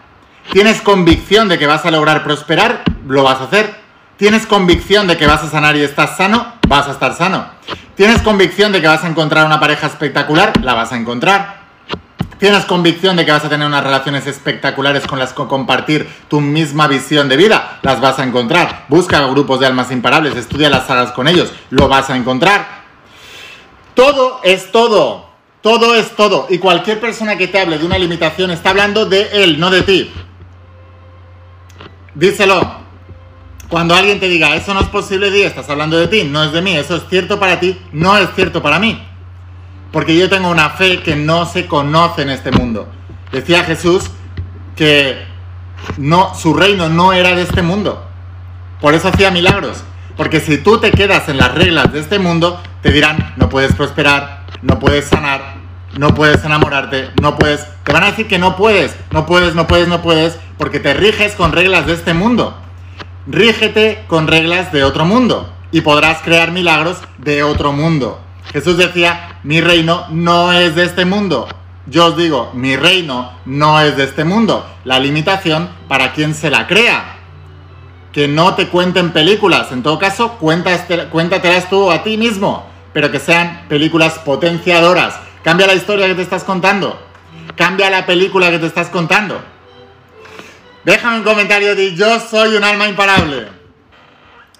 ¿Tienes 0.52 0.80
convicción 0.82 1.48
de 1.48 1.58
que 1.58 1.66
vas 1.66 1.84
a 1.84 1.90
lograr 1.90 2.24
prosperar? 2.24 2.82
Lo 3.06 3.22
vas 3.22 3.40
a 3.40 3.44
hacer. 3.44 3.74
¿Tienes 4.18 4.46
convicción 4.46 5.06
de 5.06 5.16
que 5.16 5.28
vas 5.28 5.44
a 5.44 5.48
sanar 5.48 5.76
y 5.76 5.82
estás 5.82 6.16
sano? 6.16 6.54
Vas 6.66 6.88
a 6.88 6.90
estar 6.90 7.14
sano. 7.14 7.46
¿Tienes 7.94 8.20
convicción 8.20 8.72
de 8.72 8.80
que 8.80 8.88
vas 8.88 9.04
a 9.04 9.08
encontrar 9.08 9.46
una 9.46 9.60
pareja 9.60 9.86
espectacular? 9.86 10.60
La 10.64 10.74
vas 10.74 10.90
a 10.90 10.96
encontrar. 10.96 11.60
¿Tienes 12.40 12.64
convicción 12.64 13.14
de 13.14 13.24
que 13.24 13.30
vas 13.30 13.44
a 13.44 13.48
tener 13.48 13.64
unas 13.64 13.84
relaciones 13.84 14.26
espectaculares 14.26 15.06
con 15.06 15.20
las 15.20 15.32
que 15.32 15.46
compartir 15.46 16.08
tu 16.26 16.40
misma 16.40 16.88
visión 16.88 17.28
de 17.28 17.36
vida? 17.36 17.78
Las 17.82 18.00
vas 18.00 18.18
a 18.18 18.24
encontrar. 18.24 18.86
Busca 18.88 19.24
grupos 19.28 19.60
de 19.60 19.66
almas 19.66 19.92
imparables, 19.92 20.34
estudia 20.34 20.68
las 20.68 20.88
sagas 20.88 21.12
con 21.12 21.28
ellos, 21.28 21.52
lo 21.70 21.86
vas 21.86 22.10
a 22.10 22.16
encontrar. 22.16 22.66
Todo 23.94 24.40
es 24.42 24.72
todo. 24.72 25.28
Todo 25.60 25.94
es 25.94 26.16
todo. 26.16 26.48
Y 26.50 26.58
cualquier 26.58 26.98
persona 26.98 27.36
que 27.36 27.46
te 27.46 27.60
hable 27.60 27.78
de 27.78 27.86
una 27.86 27.98
limitación 27.98 28.50
está 28.50 28.70
hablando 28.70 29.06
de 29.06 29.44
él, 29.44 29.60
no 29.60 29.70
de 29.70 29.82
ti. 29.82 30.12
Díselo. 32.16 32.87
Cuando 33.68 33.94
alguien 33.94 34.18
te 34.18 34.28
diga, 34.28 34.56
eso 34.56 34.72
no 34.72 34.80
es 34.80 34.88
posible, 34.88 35.30
di, 35.30 35.42
estás 35.42 35.68
hablando 35.68 35.98
de 35.98 36.08
ti, 36.08 36.24
no 36.24 36.42
es 36.42 36.52
de 36.52 36.62
mí, 36.62 36.74
eso 36.74 36.96
es 36.96 37.02
cierto 37.10 37.38
para 37.38 37.60
ti, 37.60 37.78
no 37.92 38.16
es 38.16 38.28
cierto 38.34 38.62
para 38.62 38.78
mí 38.78 39.08
porque 39.92 40.16
yo 40.16 40.28
tengo 40.28 40.50
una 40.50 40.70
fe 40.70 41.02
que 41.02 41.16
no 41.16 41.46
se 41.46 41.66
conoce 41.66 42.22
en 42.22 42.30
este 42.30 42.50
mundo. 42.50 42.88
Decía 43.32 43.64
Jesús 43.64 44.10
que 44.76 45.26
no, 45.96 46.34
su 46.34 46.54
reino 46.54 46.88
no 46.88 47.12
era 47.12 47.34
de 47.34 47.42
este 47.42 47.62
mundo. 47.62 48.04
Por 48.80 48.94
eso 48.94 49.08
hacía 49.08 49.30
milagros. 49.30 49.82
Porque 50.16 50.40
si 50.40 50.58
tú 50.58 50.78
te 50.78 50.90
quedas 50.90 51.28
en 51.28 51.38
las 51.38 51.54
reglas 51.54 51.92
de 51.92 52.00
este 52.00 52.18
mundo, 52.18 52.60
te 52.82 52.90
dirán, 52.90 53.34
no 53.36 53.48
puedes 53.48 53.74
prosperar, 53.74 54.44
no 54.62 54.78
puedes 54.78 55.06
sanar, 55.06 55.54
no 55.96 56.14
puedes 56.14 56.44
enamorarte, 56.44 57.10
no 57.22 57.38
puedes... 57.38 57.66
Te 57.84 57.92
van 57.92 58.02
a 58.02 58.10
decir 58.10 58.26
que 58.26 58.38
no 58.38 58.56
puedes, 58.56 58.94
no 59.12 59.26
puedes, 59.26 59.54
no 59.54 59.66
puedes, 59.66 59.88
no 59.88 60.02
puedes, 60.02 60.38
porque 60.58 60.80
te 60.80 60.92
riges 60.92 61.34
con 61.34 61.52
reglas 61.52 61.86
de 61.86 61.94
este 61.94 62.14
mundo. 62.14 62.56
Rígete 63.30 64.04
con 64.06 64.26
reglas 64.26 64.72
de 64.72 64.84
otro 64.84 65.04
mundo 65.04 65.52
y 65.70 65.82
podrás 65.82 66.22
crear 66.22 66.50
milagros 66.50 66.96
de 67.18 67.42
otro 67.42 67.72
mundo. 67.72 68.18
Jesús 68.54 68.78
decía, 68.78 69.38
mi 69.42 69.60
reino 69.60 70.06
no 70.08 70.50
es 70.54 70.74
de 70.74 70.84
este 70.84 71.04
mundo. 71.04 71.46
Yo 71.84 72.06
os 72.06 72.16
digo, 72.16 72.50
mi 72.54 72.74
reino 72.76 73.30
no 73.44 73.82
es 73.82 73.98
de 73.98 74.04
este 74.04 74.24
mundo. 74.24 74.66
La 74.84 74.98
limitación 74.98 75.68
para 75.88 76.14
quien 76.14 76.34
se 76.34 76.48
la 76.48 76.66
crea. 76.66 77.16
Que 78.12 78.28
no 78.28 78.54
te 78.54 78.68
cuenten 78.68 79.12
películas. 79.12 79.72
En 79.72 79.82
todo 79.82 79.98
caso, 79.98 80.38
cuéntatelas 80.38 81.68
tú 81.68 81.90
a 81.90 82.02
ti 82.02 82.16
mismo. 82.16 82.64
Pero 82.94 83.10
que 83.10 83.20
sean 83.20 83.66
películas 83.68 84.20
potenciadoras. 84.20 85.20
Cambia 85.44 85.66
la 85.66 85.74
historia 85.74 86.06
que 86.06 86.14
te 86.14 86.22
estás 86.22 86.44
contando. 86.44 86.98
Cambia 87.56 87.90
la 87.90 88.06
película 88.06 88.50
que 88.50 88.58
te 88.58 88.66
estás 88.66 88.88
contando. 88.88 89.38
Déjame 90.84 91.18
un 91.18 91.24
comentario 91.24 91.74
de 91.74 91.94
yo 91.94 92.20
soy 92.20 92.56
un 92.56 92.64
alma 92.64 92.88
imparable. 92.88 93.48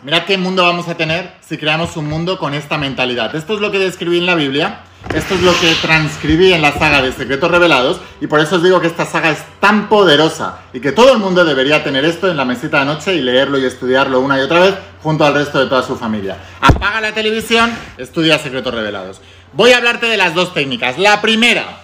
Mirad 0.02 0.24
qué 0.26 0.38
mundo 0.38 0.62
vamos 0.62 0.86
a 0.88 0.96
tener 0.96 1.32
si 1.40 1.58
creamos 1.58 1.96
un 1.96 2.06
mundo 2.06 2.38
con 2.38 2.54
esta 2.54 2.78
mentalidad. 2.78 3.34
Esto 3.34 3.54
es 3.54 3.60
lo 3.60 3.70
que 3.70 3.78
describí 3.78 4.18
en 4.18 4.26
la 4.26 4.34
Biblia, 4.34 4.80
esto 5.14 5.34
es 5.34 5.42
lo 5.42 5.52
que 5.58 5.74
transcribí 5.80 6.52
en 6.52 6.62
la 6.62 6.72
saga 6.72 7.02
de 7.02 7.12
Secretos 7.12 7.50
Revelados 7.50 8.00
y 8.20 8.26
por 8.26 8.38
eso 8.40 8.56
os 8.56 8.62
digo 8.62 8.80
que 8.80 8.86
esta 8.86 9.06
saga 9.06 9.30
es 9.30 9.42
tan 9.58 9.88
poderosa 9.88 10.60
y 10.72 10.80
que 10.80 10.92
todo 10.92 11.12
el 11.12 11.18
mundo 11.18 11.44
debería 11.44 11.82
tener 11.82 12.04
esto 12.04 12.30
en 12.30 12.36
la 12.36 12.44
mesita 12.44 12.80
de 12.80 12.84
noche 12.84 13.14
y 13.14 13.22
leerlo 13.22 13.58
y 13.58 13.64
estudiarlo 13.64 14.20
una 14.20 14.38
y 14.38 14.42
otra 14.42 14.60
vez 14.60 14.74
junto 15.02 15.24
al 15.24 15.34
resto 15.34 15.58
de 15.58 15.66
toda 15.66 15.82
su 15.82 15.96
familia. 15.96 16.36
Apaga 16.60 17.00
la 17.00 17.12
televisión, 17.12 17.76
estudia 17.96 18.38
Secretos 18.38 18.74
Revelados. 18.74 19.20
Voy 19.52 19.72
a 19.72 19.78
hablarte 19.78 20.06
de 20.06 20.16
las 20.16 20.34
dos 20.34 20.54
técnicas. 20.54 20.98
La 20.98 21.20
primera, 21.20 21.80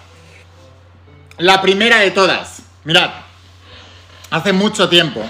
la 1.37 1.61
primera 1.61 1.99
de 1.99 2.11
todas. 2.11 2.61
Mirad, 2.85 3.09
hace 4.35 4.51
mucho 4.51 4.89
tiempo 4.89 5.23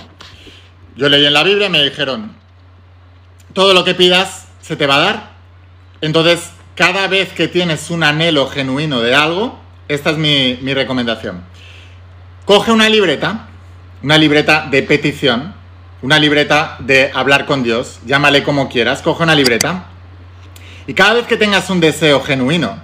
yo 0.95 1.09
leí 1.09 1.25
en 1.25 1.33
la 1.33 1.43
Biblia 1.43 1.67
y 1.67 1.69
me 1.69 1.83
dijeron, 1.83 2.31
todo 3.53 3.73
lo 3.73 3.83
que 3.83 3.93
pidas 3.93 4.47
se 4.61 4.75
te 4.75 4.87
va 4.87 4.95
a 4.95 4.99
dar. 4.99 5.29
Entonces, 6.01 6.49
cada 6.73 7.07
vez 7.07 7.31
que 7.33 7.47
tienes 7.47 7.89
un 7.89 8.03
anhelo 8.03 8.47
genuino 8.47 9.01
de 9.01 9.13
algo, 9.13 9.59
esta 9.89 10.11
es 10.11 10.17
mi, 10.17 10.55
recomendación. 10.73 11.43
Coge 12.45 12.71
una 12.71 12.89
libreta, 12.89 13.47
una 14.01 14.17
libreta 14.17 14.67
de 14.71 14.81
petición, 14.83 15.53
una 16.01 16.17
libreta 16.17 16.77
de 16.79 17.11
hablar 17.13 17.45
con 17.45 17.61
Dios, 17.61 17.99
llámale 18.05 18.41
como 18.41 18.69
quieras, 18.69 19.01
coge 19.01 19.23
una 19.23 19.35
libreta 19.35 19.85
y 20.87 20.93
cada 20.93 21.13
vez 21.13 21.27
que 21.27 21.37
tengas 21.37 21.69
un 21.69 21.79
deseo 21.79 22.21
genuino, 22.21 22.79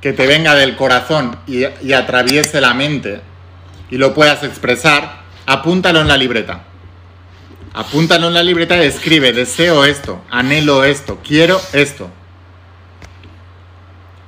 que 0.00 0.12
te 0.12 0.26
venga 0.26 0.54
del 0.54 0.76
corazón 0.76 1.38
y, 1.46 1.64
y 1.82 1.92
atraviese 1.92 2.60
la 2.60 2.72
mente 2.72 3.20
y 3.90 3.96
lo 3.96 4.14
puedas 4.14 4.44
expresar, 4.44 5.27
apúntalo 5.48 6.02
en 6.02 6.08
la 6.08 6.18
libreta. 6.18 6.64
Apúntalo 7.72 8.28
en 8.28 8.34
la 8.34 8.42
libreta 8.42 8.76
y 8.76 8.86
escribe, 8.86 9.32
deseo 9.32 9.86
esto, 9.86 10.22
anhelo 10.30 10.84
esto, 10.84 11.18
quiero 11.26 11.58
esto. 11.72 12.10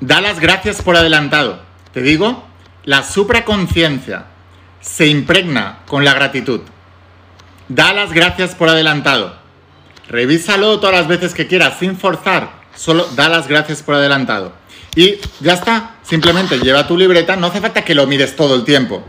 Da 0.00 0.22
las 0.22 0.40
gracias 0.40 0.80
por 0.80 0.96
adelantado. 0.96 1.60
Te 1.92 2.00
digo, 2.00 2.46
la 2.84 3.02
supraconciencia 3.02 4.24
se 4.80 5.08
impregna 5.08 5.80
con 5.86 6.06
la 6.06 6.14
gratitud. 6.14 6.62
Da 7.68 7.92
las 7.92 8.14
gracias 8.14 8.54
por 8.54 8.70
adelantado. 8.70 9.36
Revísalo 10.08 10.80
todas 10.80 10.96
las 10.96 11.06
veces 11.06 11.34
que 11.34 11.46
quieras 11.46 11.78
sin 11.78 11.98
forzar. 11.98 12.50
Solo 12.74 13.04
da 13.14 13.28
las 13.28 13.46
gracias 13.46 13.82
por 13.82 13.96
adelantado. 13.96 14.54
Y 14.96 15.16
ya 15.40 15.52
está. 15.52 15.96
Simplemente 16.02 16.58
lleva 16.58 16.86
tu 16.86 16.96
libreta. 16.96 17.36
No 17.36 17.48
hace 17.48 17.60
falta 17.60 17.84
que 17.84 17.94
lo 17.94 18.06
mires 18.06 18.36
todo 18.36 18.54
el 18.54 18.64
tiempo. 18.64 19.04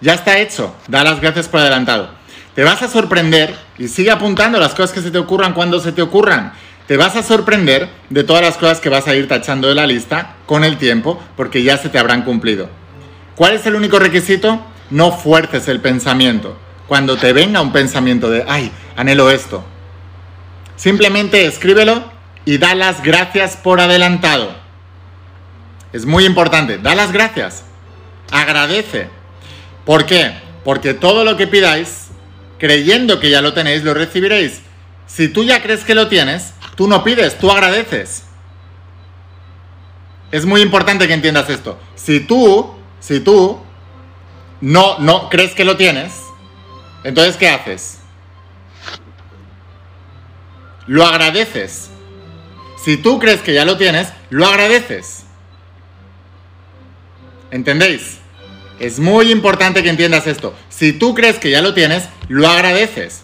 Ya 0.00 0.14
está 0.14 0.38
hecho. 0.38 0.74
Da 0.88 1.04
las 1.04 1.20
gracias 1.20 1.48
por 1.48 1.60
adelantado. 1.60 2.10
Te 2.54 2.64
vas 2.64 2.82
a 2.82 2.88
sorprender 2.88 3.54
y 3.78 3.88
sigue 3.88 4.10
apuntando 4.10 4.58
las 4.58 4.74
cosas 4.74 4.92
que 4.92 5.02
se 5.02 5.10
te 5.10 5.18
ocurran 5.18 5.54
cuando 5.54 5.80
se 5.80 5.92
te 5.92 6.02
ocurran. 6.02 6.52
Te 6.86 6.96
vas 6.96 7.14
a 7.14 7.22
sorprender 7.22 7.88
de 8.08 8.24
todas 8.24 8.42
las 8.42 8.56
cosas 8.56 8.80
que 8.80 8.88
vas 8.88 9.06
a 9.06 9.14
ir 9.14 9.28
tachando 9.28 9.68
de 9.68 9.76
la 9.76 9.86
lista 9.86 10.34
con 10.46 10.64
el 10.64 10.76
tiempo 10.76 11.22
porque 11.36 11.62
ya 11.62 11.76
se 11.76 11.88
te 11.88 11.98
habrán 11.98 12.22
cumplido. 12.22 12.68
¿Cuál 13.36 13.54
es 13.54 13.64
el 13.66 13.76
único 13.76 13.98
requisito? 13.98 14.60
No 14.90 15.12
fuerces 15.12 15.68
el 15.68 15.80
pensamiento. 15.80 16.56
Cuando 16.88 17.16
te 17.16 17.32
venga 17.32 17.60
un 17.60 17.72
pensamiento 17.72 18.28
de, 18.28 18.44
ay, 18.48 18.72
anhelo 18.96 19.30
esto, 19.30 19.64
simplemente 20.74 21.46
escríbelo 21.46 22.02
y 22.44 22.58
da 22.58 22.74
las 22.74 23.02
gracias 23.02 23.56
por 23.56 23.80
adelantado. 23.80 24.50
Es 25.92 26.06
muy 26.06 26.24
importante, 26.24 26.78
da 26.78 26.96
las 26.96 27.12
gracias. 27.12 27.64
Agradece. 28.32 29.19
¿Por 29.90 30.06
qué? 30.06 30.30
Porque 30.62 30.94
todo 30.94 31.24
lo 31.24 31.36
que 31.36 31.48
pidáis 31.48 32.10
creyendo 32.60 33.18
que 33.18 33.28
ya 33.28 33.42
lo 33.42 33.54
tenéis, 33.54 33.82
lo 33.82 33.92
recibiréis. 33.92 34.60
Si 35.08 35.26
tú 35.26 35.42
ya 35.42 35.62
crees 35.62 35.82
que 35.82 35.96
lo 35.96 36.06
tienes, 36.06 36.54
tú 36.76 36.86
no 36.86 37.02
pides, 37.02 37.36
tú 37.40 37.50
agradeces. 37.50 38.22
Es 40.30 40.46
muy 40.46 40.60
importante 40.60 41.08
que 41.08 41.14
entiendas 41.14 41.50
esto. 41.50 41.76
Si 41.96 42.20
tú, 42.20 42.72
si 43.00 43.18
tú 43.18 43.58
no, 44.60 44.96
no 45.00 45.28
crees 45.28 45.56
que 45.56 45.64
lo 45.64 45.76
tienes, 45.76 46.12
entonces 47.02 47.36
¿qué 47.36 47.48
haces? 47.48 47.98
Lo 50.86 51.04
agradeces. 51.04 51.90
Si 52.84 52.96
tú 52.96 53.18
crees 53.18 53.40
que 53.40 53.54
ya 53.54 53.64
lo 53.64 53.76
tienes, 53.76 54.12
lo 54.28 54.46
agradeces. 54.46 55.24
¿Entendéis? 57.50 58.19
Es 58.80 58.98
muy 58.98 59.30
importante 59.30 59.82
que 59.82 59.90
entiendas 59.90 60.26
esto. 60.26 60.54
Si 60.70 60.94
tú 60.94 61.14
crees 61.14 61.36
que 61.36 61.50
ya 61.50 61.60
lo 61.60 61.74
tienes, 61.74 62.04
lo 62.28 62.48
agradeces. 62.48 63.20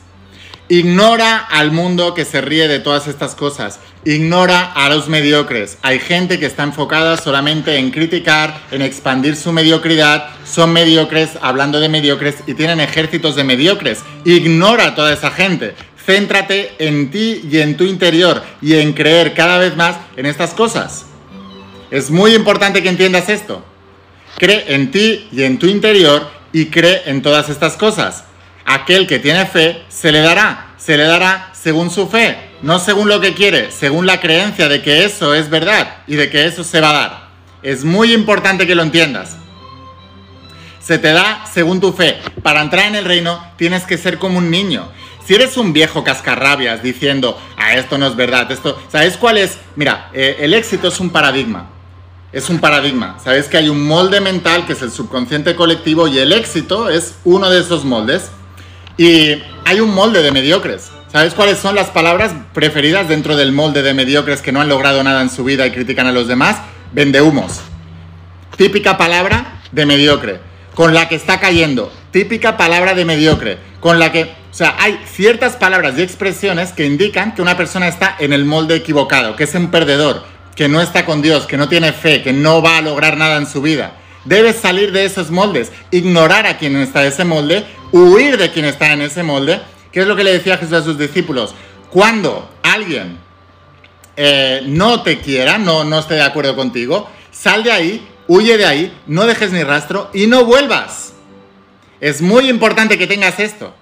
Ignora 0.69 1.39
al 1.39 1.73
mundo 1.73 2.13
que 2.13 2.27
se 2.27 2.43
ríe 2.43 2.69
de 2.69 2.79
todas 2.79 3.07
estas 3.07 3.35
cosas. 3.35 3.81
Ignora 4.05 4.71
a 4.73 4.91
los 4.91 5.09
mediocres. 5.09 5.79
Hay 5.81 5.99
gente 5.99 6.39
que 6.39 6.45
está 6.45 6.63
enfocada 6.63 7.17
solamente 7.17 7.79
en 7.79 7.91
criticar, 7.91 8.61
en 8.71 8.83
expandir 8.83 9.35
su 9.35 9.51
mediocridad. 9.51 10.29
Son 10.45 10.75
mediocres 10.75 11.31
hablando 11.41 11.81
de 11.81 11.89
mediocres 11.89 12.37
y 12.47 12.53
tienen 12.53 12.81
ejércitos 12.81 13.35
de 13.35 13.45
mediocres. 13.45 14.01
Ignora 14.27 14.89
a 14.89 14.95
toda 14.95 15.15
esa 15.15 15.31
gente. 15.31 15.75
Céntrate 16.05 16.75
en 16.79 17.11
ti 17.11 17.49
y 17.51 17.61
en 17.61 17.79
tu 17.79 17.85
interior 17.85 18.43
y 18.61 18.75
en 18.75 18.93
creer 18.93 19.33
cada 19.33 19.57
vez 19.57 19.75
más 19.75 19.97
en 20.19 20.27
estas 20.27 20.51
cosas. 20.53 21.07
Es 21.91 22.11
muy 22.11 22.35
importante 22.35 22.83
que 22.83 22.91
entiendas 22.91 23.31
esto. 23.31 23.65
Cree 24.39 24.75
en 24.75 24.91
ti 24.91 25.29
y 25.33 25.45
en 25.45 25.59
tu 25.59 25.67
interior 25.67 26.31
y 26.53 26.67
cree 26.67 27.03
en 27.07 27.23
todas 27.23 27.49
estas 27.49 27.77
cosas. 27.77 28.25
Aquel 28.67 29.07
que 29.07 29.19
tiene 29.19 29.47
fe 29.47 29.83
se 29.89 30.13
le 30.13 30.21
dará, 30.21 30.75
se 30.77 30.99
le 30.99 31.05
dará 31.05 31.51
según 31.55 31.91
su 31.91 32.07
fe, 32.07 32.37
no 32.61 32.79
según 32.79 33.09
lo 33.09 33.19
que 33.21 33.33
quiere, 33.33 33.71
según 33.71 34.07
la 34.07 34.21
creencia 34.21 34.69
de 34.69 34.83
que 34.83 35.05
eso 35.05 35.35
es 35.35 35.49
verdad 35.49 35.99
y 36.07 36.17
de 36.17 36.29
que 36.29 36.45
eso 36.45 36.65
se 36.65 36.83
va 36.83 36.91
a 36.91 36.93
dar. 36.93 37.29
Es 37.63 37.83
muy 37.85 38.13
importante 38.13 38.67
que 38.67 38.75
lo 38.75 38.83
entiendas. 38.83 39.37
Se 40.81 40.99
te 40.99 41.13
da 41.13 41.47
según 41.53 41.81
tu 41.81 41.93
fe. 41.93 42.19
Para 42.43 42.61
entrar 42.61 42.87
en 42.87 42.97
el 42.97 43.07
reino 43.07 43.43
tienes 43.57 43.85
que 43.85 43.97
ser 43.97 44.19
como 44.19 44.39
un 44.39 44.51
niño. 44.51 44.89
Si 45.27 45.35
eres 45.35 45.57
un 45.57 45.73
viejo 45.73 46.05
cascarrabias 46.05 46.83
diciendo, 46.83 47.41
ah, 47.57 47.75
esto 47.75 47.97
no 47.97 48.07
es 48.07 48.15
verdad, 48.15 48.53
esto, 48.53 48.81
¿sabes 48.89 49.17
cuál 49.17 49.39
es? 49.39 49.59
Mira, 49.77 50.11
eh, 50.13 50.37
el 50.41 50.53
éxito 50.53 50.89
es 50.89 51.01
un 51.01 51.11
paradigma 51.11 51.71
es 52.37 52.51
un 52.51 52.59
paradigma. 52.59 53.17
Sabes 53.25 53.49
que 53.49 53.57
hay 53.57 53.71
un 53.71 53.87
molde 53.87 54.21
mental 54.21 54.67
que 54.67 54.75
es 54.75 54.83
el 54.83 54.91
subconsciente 54.91 55.57
colectivo 55.57 56.07
y 56.07 56.19
el 56.19 56.35
éxito 56.35 56.91
es 56.91 57.15
uno 57.25 57.49
de 57.49 57.61
esos 57.61 57.87
moldes. 57.87 58.31
Y 58.99 59.43
hay 59.65 59.81
un 59.81 59.95
molde 59.95 60.23
de 60.23 60.33
mediocres. 60.33 60.91
¿Sabes 61.11 61.33
cuáles 61.33 61.57
son 61.57 61.75
las 61.75 61.89
palabras 61.89 62.33
preferidas 62.53 63.09
dentro 63.09 63.37
del 63.37 63.53
molde 63.53 63.83
de 63.83 63.95
mediocres 63.95 64.43
que 64.43 64.53
no 64.53 64.61
han 64.61 64.69
logrado 64.69 65.03
nada 65.03 65.23
en 65.23 65.31
su 65.31 65.45
vida 65.45 65.67
y 65.67 65.71
critican 65.71 66.09
a 66.09 66.13
los 66.13 66.29
demás? 66.29 66.59
Vendehumos. 66.93 67.61
Típica 68.59 68.99
palabra 68.99 69.63
de 69.73 69.87
mediocre. 69.87 70.41
Con 70.75 70.93
la 70.93 71.09
que 71.09 71.15
está 71.15 71.41
cayendo. 71.41 71.91
Típica 72.11 72.59
palabra 72.59 72.93
de 72.93 73.07
mediocre. 73.07 73.59
Con 73.81 73.99
la 73.99 74.13
que... 74.13 74.25
O 74.25 74.55
sea, 74.55 74.77
hay 74.79 75.01
ciertas 75.07 75.57
palabras 75.57 75.95
y 75.97 76.03
expresiones 76.03 76.73
que 76.73 76.85
indican 76.85 77.35
que 77.35 77.41
una 77.41 77.57
persona 77.57 77.89
está 77.89 78.15
en 78.19 78.35
el 78.35 78.45
molde 78.45 78.75
equivocado, 78.75 79.37
que 79.37 79.45
es 79.45 79.55
un 79.55 79.71
perdedor, 79.71 80.36
que 80.57 80.69
no 80.69 80.81
está 80.81 81.05
con 81.05 81.23
Dios, 81.23 81.47
que 81.47 81.59
no 81.59 81.69
tiene 81.69 81.93
fe, 81.93 82.23
que 82.23 82.33
no 82.33 82.63
va 82.63 82.79
a 82.79 82.83
lograr 82.83 83.17
nada 83.17 83.37
en 83.37 83.47
su 83.47 83.63
vida. 83.63 83.93
Debes 84.25 84.57
salir 84.57 84.91
de 84.91 85.05
esos 85.05 85.31
moldes, 85.31 85.71
ignorar 85.93 86.47
a 86.47 86.59
quien 86.59 86.75
está 86.77 87.03
en 87.03 87.09
ese 87.09 87.25
molde, 87.25 87.65
huir 87.93 88.39
de 88.39 88.51
quien 88.51 88.65
está 88.65 88.93
en 88.93 89.03
ese 89.03 89.23
molde. 89.23 89.61
¿Qué 89.93 90.01
es 90.01 90.07
lo 90.07 90.17
que 90.17 90.25
le 90.25 90.33
decía 90.33 90.59
Jesús 90.59 90.73
a 90.73 90.83
sus 90.83 90.99
discípulos? 90.99 91.55
Cuando 91.91 92.51
alguien 92.63 93.19
eh, 94.17 94.63
no 94.67 95.03
te 95.03 95.21
quiera, 95.21 95.59
no, 95.59 95.85
no 95.85 96.01
esté 96.01 96.15
de 96.15 96.23
acuerdo 96.23 96.57
contigo, 96.57 97.09
sal 97.31 97.63
de 97.63 97.71
ahí, 97.71 98.09
huye 98.27 98.57
de 98.57 98.67
ahí, 98.67 98.99
no 99.07 99.27
dejes 99.27 99.53
ni 99.53 99.63
rastro 99.63 100.11
y 100.13 100.27
no 100.27 100.45
vuelvas. 100.45 101.13
Es 102.01 102.23
muy 102.23 102.49
importante 102.49 102.99
que 102.99 103.07
tengas 103.07 103.39
esto. 103.39 103.75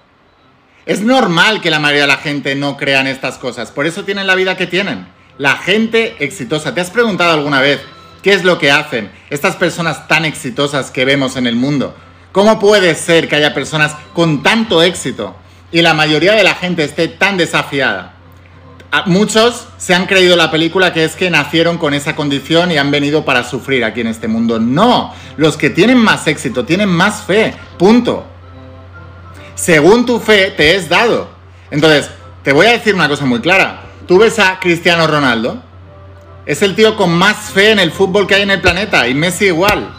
Es 0.85 1.01
normal 1.01 1.61
que 1.61 1.71
la 1.71 1.79
mayoría 1.79 2.03
de 2.03 2.07
la 2.07 2.17
gente 2.17 2.53
no 2.53 2.77
crea 2.77 3.01
en 3.01 3.07
estas 3.07 3.37
cosas, 3.37 3.71
por 3.71 3.87
eso 3.87 4.03
tienen 4.03 4.27
la 4.27 4.35
vida 4.35 4.55
que 4.55 4.67
tienen. 4.67 5.14
La 5.37 5.57
gente 5.57 6.15
exitosa. 6.19 6.73
¿Te 6.73 6.81
has 6.81 6.91
preguntado 6.91 7.33
alguna 7.33 7.59
vez 7.59 7.81
qué 8.23 8.33
es 8.33 8.43
lo 8.43 8.57
que 8.57 8.71
hacen 8.71 9.11
estas 9.29 9.57
personas 9.57 10.07
tan 10.07 10.23
exitosas 10.23 10.91
que 10.91 11.03
vemos 11.03 11.35
en 11.35 11.45
el 11.45 11.55
mundo? 11.55 11.95
¿Cómo 12.31 12.59
puede 12.59 12.95
ser 12.95 13.27
que 13.27 13.35
haya 13.35 13.53
personas 13.53 13.95
con 14.13 14.43
tanto 14.43 14.81
éxito 14.81 15.35
y 15.71 15.81
la 15.81 15.93
mayoría 15.93 16.33
de 16.33 16.43
la 16.43 16.55
gente 16.55 16.83
esté 16.83 17.07
tan 17.07 17.37
desafiada? 17.37 18.13
Muchos 19.07 19.67
se 19.77 19.93
han 19.93 20.05
creído 20.05 20.37
la 20.37 20.51
película 20.51 20.93
que 20.93 21.03
es 21.03 21.17
que 21.17 21.29
nacieron 21.29 21.77
con 21.77 21.93
esa 21.93 22.15
condición 22.15 22.71
y 22.71 22.77
han 22.77 22.91
venido 22.91 23.25
para 23.25 23.43
sufrir 23.43 23.83
aquí 23.83 23.99
en 23.99 24.07
este 24.07 24.29
mundo. 24.29 24.57
No, 24.57 25.13
los 25.35 25.57
que 25.57 25.69
tienen 25.69 25.97
más 25.97 26.27
éxito 26.27 26.63
tienen 26.63 26.87
más 26.87 27.23
fe, 27.23 27.53
punto. 27.77 28.25
Según 29.55 30.05
tu 30.05 30.19
fe 30.19 30.51
te 30.51 30.75
es 30.75 30.87
dado. 30.87 31.29
Entonces, 31.71 32.09
te 32.43 32.53
voy 32.53 32.67
a 32.67 32.71
decir 32.71 32.95
una 32.95 33.09
cosa 33.09 33.25
muy 33.25 33.41
clara. 33.41 33.84
Tú 34.07 34.19
ves 34.19 34.37
a 34.37 34.59
Cristiano 34.59 35.07
Ronaldo, 35.07 35.63
es 36.45 36.61
el 36.61 36.75
tío 36.75 36.95
con 36.95 37.11
más 37.11 37.49
fe 37.51 37.71
en 37.71 37.79
el 37.79 37.91
fútbol 37.91 38.27
que 38.27 38.35
hay 38.35 38.43
en 38.43 38.51
el 38.51 38.61
planeta 38.61 39.07
y 39.07 39.15
Messi 39.15 39.45
igual. 39.45 39.91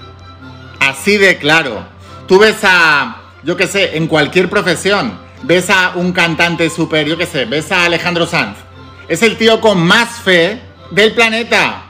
Así 0.78 1.16
de 1.16 1.38
claro. 1.38 1.84
Tú 2.28 2.38
ves 2.38 2.58
a, 2.62 3.22
yo 3.42 3.56
qué 3.56 3.66
sé, 3.66 3.96
en 3.96 4.06
cualquier 4.06 4.48
profesión, 4.48 5.18
ves 5.42 5.70
a 5.70 5.92
un 5.96 6.12
cantante 6.12 6.70
súper, 6.70 7.08
yo 7.08 7.18
qué 7.18 7.26
sé, 7.26 7.46
ves 7.46 7.72
a 7.72 7.84
Alejandro 7.84 8.26
Sanz. 8.26 8.58
Es 9.08 9.22
el 9.22 9.36
tío 9.36 9.60
con 9.60 9.84
más 9.84 10.20
fe 10.20 10.60
del 10.92 11.12
planeta. 11.12 11.82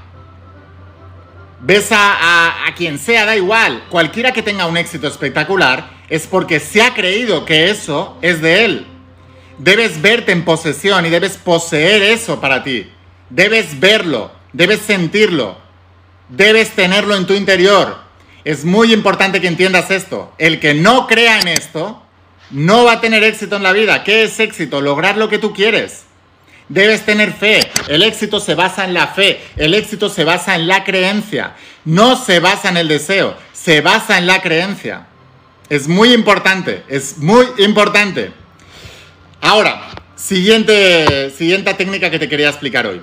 Ves 1.61 1.93
a, 1.93 2.67
a, 2.67 2.75
quien 2.75 2.99
sea, 2.99 3.27
da 3.27 3.37
igual. 3.37 3.85
Cualquiera 3.91 4.33
que 4.33 4.43
tenga 4.43 4.67
un 4.67 4.77
éxito 4.79 5.07
espectacular 5.07 5.91
es 6.09 6.27
porque 6.27 6.61
se 6.61 6.81
ha 6.81 6.95
creído 6.95 7.45
que 7.45 7.69
eso 7.69 8.17
es 8.23 8.41
de 8.41 8.65
él. 8.65 8.87
Debes 9.59 10.03
verte 10.03 10.33
en 10.33 10.45
posesión 10.45 11.07
y 11.07 11.11
debes 11.11 11.37
poseer 11.39 12.03
eso 12.03 12.41
para 12.41 12.63
ti. 12.63 12.91
Debes 13.31 13.81
verlo, 13.81 14.31
debes 14.53 14.81
sentirlo, 14.81 15.57
debes 16.29 16.71
tenerlo 16.71 17.17
en 17.17 17.27
tu 17.27 17.35
interior. 17.35 17.97
Es 18.45 18.65
muy 18.65 18.93
importante 18.93 19.41
que 19.41 19.49
entiendas 19.49 19.91
esto. 19.91 20.33
El 20.39 20.61
que 20.61 20.75
no 20.75 21.07
crea 21.07 21.41
en 21.41 21.49
esto 21.49 22.03
no 22.51 22.85
va 22.85 22.93
a 22.93 23.01
tener 23.01 23.25
éxito 23.25 23.57
en 23.57 23.63
la 23.63 23.73
vida. 23.73 24.05
¿Qué 24.05 24.23
es 24.23 24.39
éxito? 24.39 24.81
Lograr 24.81 25.17
lo 25.17 25.29
que 25.29 25.39
tú 25.39 25.53
quieres. 25.53 26.05
Debes 26.69 27.05
tener 27.05 27.33
fe. 27.33 27.61
El 27.89 28.03
éxito 28.03 28.39
se 28.39 28.55
basa 28.55 28.85
en 28.85 28.95
la 28.95 29.09
fe. 29.09 29.41
El 29.57 29.75
éxito 29.75 30.09
se 30.09 30.25
basa 30.25 30.55
en 30.55 30.69
la 30.69 30.85
creencia. 30.85 31.55
No 31.85 32.17
se 32.17 32.41
basa 32.41 32.69
en 32.69 32.77
el 32.77 32.89
deseo. 32.89 33.37
Se 33.53 33.81
basa 33.81 34.19
en 34.19 34.27
la 34.27 34.43
creencia. 34.43 35.07
Es 35.69 35.89
muy 35.89 36.13
importante. 36.13 36.85
Es 36.89 37.19
muy 37.19 37.47
importante. 37.59 38.33
Ahora, 39.41 39.83
siguiente, 40.15 41.31
siguiente 41.31 41.73
técnica 41.75 42.11
que 42.11 42.19
te 42.19 42.29
quería 42.29 42.49
explicar 42.49 42.87
hoy. 42.87 43.01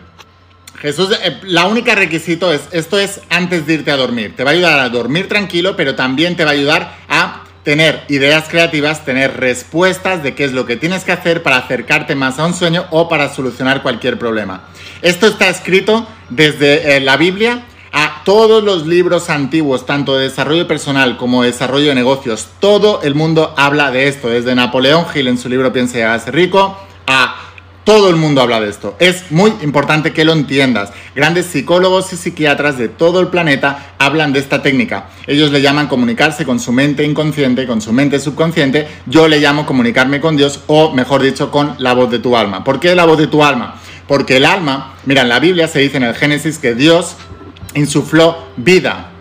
Jesús, 0.80 1.18
eh, 1.24 1.40
la 1.44 1.66
única 1.66 1.96
requisito 1.96 2.52
es, 2.52 2.62
esto 2.72 3.00
es 3.00 3.22
antes 3.30 3.66
de 3.66 3.76
irte 3.76 3.92
a 3.92 3.96
dormir. 3.96 4.36
Te 4.36 4.44
va 4.44 4.52
a 4.52 4.54
ayudar 4.54 4.80
a 4.80 4.90
dormir 4.90 5.30
tranquilo, 5.30 5.76
pero 5.78 5.96
también 5.96 6.36
te 6.36 6.44
va 6.44 6.52
a 6.52 6.54
ayudar 6.54 6.96
a 7.08 7.44
tener 7.64 8.04
ideas 8.10 8.50
creativas, 8.50 9.06
tener 9.06 9.38
respuestas 9.38 10.22
de 10.22 10.36
qué 10.36 10.44
es 10.44 10.52
lo 10.52 10.66
que 10.66 10.76
tienes 10.76 11.06
que 11.06 11.14
hacer 11.14 11.42
para 11.42 11.58
acercarte 11.58 12.16
más 12.16 12.38
a 12.38 12.46
un 12.46 12.54
sueño 12.54 12.86
o 12.92 13.08
para 13.08 13.34
solucionar 13.34 13.82
cualquier 13.82 14.20
problema. 14.20 14.68
Esto 15.02 15.28
está 15.28 15.48
escrito 15.48 16.06
desde 16.30 16.98
eh, 16.98 17.00
la 17.00 17.16
Biblia 17.16 17.64
a 17.94 18.24
todos 18.26 18.64
los 18.64 18.88
libros 18.88 19.30
antiguos, 19.30 19.86
tanto 19.86 20.18
de 20.18 20.24
desarrollo 20.24 20.68
personal 20.68 21.16
como 21.16 21.44
de 21.44 21.52
desarrollo 21.52 21.90
de 21.90 21.96
negocios. 21.96 22.48
Todo 22.60 23.02
el 23.04 23.14
mundo 23.14 23.54
habla 23.56 23.92
de 23.92 24.08
esto, 24.08 24.30
desde 24.30 24.56
Napoleón 24.56 25.06
Hill 25.14 25.28
en 25.28 25.38
su 25.38 25.48
libro 25.48 25.72
Piensa 25.72 26.00
y 26.00 26.02
hágase 26.02 26.32
rico, 26.32 26.78
a 27.06 27.36
todo 27.84 28.10
el 28.10 28.16
mundo 28.16 28.42
habla 28.42 28.62
de 28.62 28.70
esto. 28.70 28.96
Es 29.00 29.32
muy 29.32 29.54
importante 29.62 30.14
que 30.14 30.26
lo 30.26 30.32
entiendas. 30.34 30.92
Grandes 31.16 31.48
psicólogos 31.48 32.12
y 32.14 32.16
psiquiatras 32.16 32.78
de 32.78 32.88
todo 32.88 33.20
el 33.20 33.28
planeta 33.28 33.94
hablan 34.00 34.34
de 34.34 34.40
esta 34.40 34.62
técnica. 34.62 35.10
Ellos 35.28 35.52
le 35.52 35.62
llaman 35.62 35.88
comunicarse 35.88 36.46
con 36.46 36.60
su 36.60 36.72
mente 36.72 37.04
inconsciente, 37.04 37.68
con 37.68 37.82
su 37.82 37.92
mente 37.94 38.20
subconsciente. 38.20 38.88
Yo 39.06 39.28
le 39.28 39.40
llamo 39.40 39.66
comunicarme 39.66 40.22
con 40.22 40.38
Dios 40.38 40.62
o, 40.68 40.94
mejor 40.94 41.22
dicho, 41.22 41.52
con 41.52 41.76
la 41.78 41.94
voz 41.94 42.10
de 42.10 42.20
tu 42.20 42.38
alma. 42.38 42.64
¿Por 42.64 42.80
qué 42.80 42.96
la 42.96 43.06
voz 43.06 43.18
de 43.18 43.28
tu 43.28 43.44
alma? 43.44 43.76
Porque 44.08 44.38
el 44.38 44.46
alma, 44.46 44.96
mira, 45.06 45.22
en 45.22 45.30
la 45.30 45.40
Biblia 45.40 45.68
se 45.68 45.80
dice 45.80 45.98
en 45.98 46.04
el 46.04 46.16
Génesis 46.16 46.60
que 46.60 46.76
Dios 46.76 47.18
insufló 47.76 48.38
vida, 48.58 49.12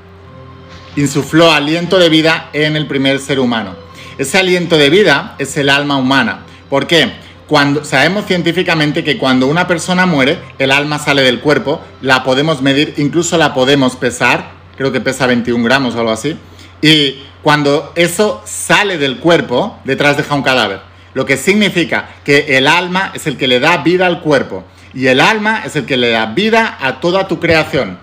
insufló 0.97 1.51
aliento 1.51 1.99
de 1.99 2.09
vida 2.09 2.51
en 2.53 2.77
el 2.77 2.87
primer 2.87 3.19
ser 3.19 3.41
humano. 3.41 3.75
Ese 4.19 4.39
aliento 4.39 4.77
de 4.77 4.91
vida 4.91 5.37
es 5.39 5.57
el 5.57 5.69
alma 5.69 5.97
humana. 5.97 6.41
¿Por 6.69 6.87
qué? 6.87 7.13
Cuando, 7.47 7.85
sabemos 7.85 8.27
científicamente 8.27 9.05
que 9.05 9.19
cuando 9.19 9.47
una 9.47 9.67
persona 9.67 10.07
muere, 10.07 10.39
el 10.59 10.71
alma 10.71 10.99
sale 10.99 11.23
del 11.23 11.41
cuerpo, 11.41 11.81
la 12.01 12.25
podemos 12.25 12.63
medir, 12.63 12.95
incluso 12.97 13.37
la 13.37 13.53
podemos 13.53 13.97
pesar, 13.97 14.53
creo 14.77 14.93
que 14.93 15.01
pesa 15.01 15.27
21 15.27 15.63
gramos 15.65 15.95
o 15.95 15.99
algo 15.99 16.13
así, 16.13 16.37
y 16.81 17.23
cuando 17.43 17.93
eso 17.95 18.43
sale 18.45 18.99
del 18.99 19.19
cuerpo, 19.19 19.79
detrás 19.85 20.17
deja 20.17 20.35
un 20.35 20.43
cadáver. 20.43 20.81
Lo 21.15 21.27
que 21.27 21.37
significa 21.37 22.09
que 22.25 22.57
el 22.57 22.67
alma 22.67 23.11
es 23.15 23.27
el 23.27 23.37
que 23.37 23.47
le 23.47 23.61
da 23.61 23.79
vida 23.79 24.07
al 24.07 24.21
cuerpo 24.21 24.65
y 24.95 25.07
el 25.07 25.21
alma 25.21 25.63
es 25.65 25.77
el 25.77 25.85
que 25.85 25.97
le 25.97 26.11
da 26.11 26.27
vida 26.27 26.79
a 26.81 27.01
toda 27.01 27.29
tu 27.29 27.39
creación. 27.39 27.99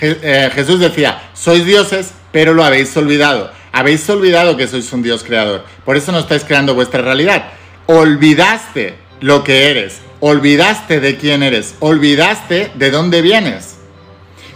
Eh, 0.00 0.50
Jesús 0.54 0.80
decía, 0.80 1.30
sois 1.34 1.64
dioses, 1.64 2.12
pero 2.32 2.54
lo 2.54 2.64
habéis 2.64 2.96
olvidado. 2.96 3.50
Habéis 3.72 4.08
olvidado 4.08 4.56
que 4.56 4.68
sois 4.68 4.92
un 4.92 5.02
Dios 5.02 5.22
creador. 5.22 5.64
Por 5.84 5.96
eso 5.96 6.12
no 6.12 6.18
estáis 6.18 6.44
creando 6.44 6.74
vuestra 6.74 7.02
realidad 7.02 7.44
olvidaste 7.86 8.96
lo 9.20 9.44
que 9.44 9.70
eres, 9.70 10.00
olvidaste 10.20 11.00
de 11.00 11.16
quién 11.16 11.42
eres, 11.42 11.76
olvidaste 11.80 12.72
de 12.74 12.90
dónde 12.90 13.22
vienes. 13.22 13.76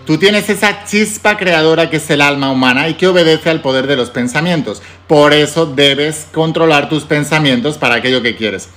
Tú 0.05 0.19
tienes 0.19 0.49
esa 0.49 0.85
chispa 0.85 1.37
creadora 1.37 1.89
que 1.89 1.99
es 1.99 2.11
el 2.11 2.21
alma 2.21 2.51
humana 2.51 2.89
y 2.89 2.95
que 2.95 3.07
obedece 3.07 3.49
al 3.49 3.63
poder 3.63 3.87
de 3.87 3.97
los 3.97 4.11
pensamientos. 4.11 4.83
Por 5.07 5.33
eso 5.33 5.67
debes 5.67 6.27
controlar 6.33 6.89
tus 6.89 7.05
pensamientos 7.05 7.79
para 7.79 7.97
aquello 7.97 8.21
que 8.21 8.35
quieres. 8.35 8.69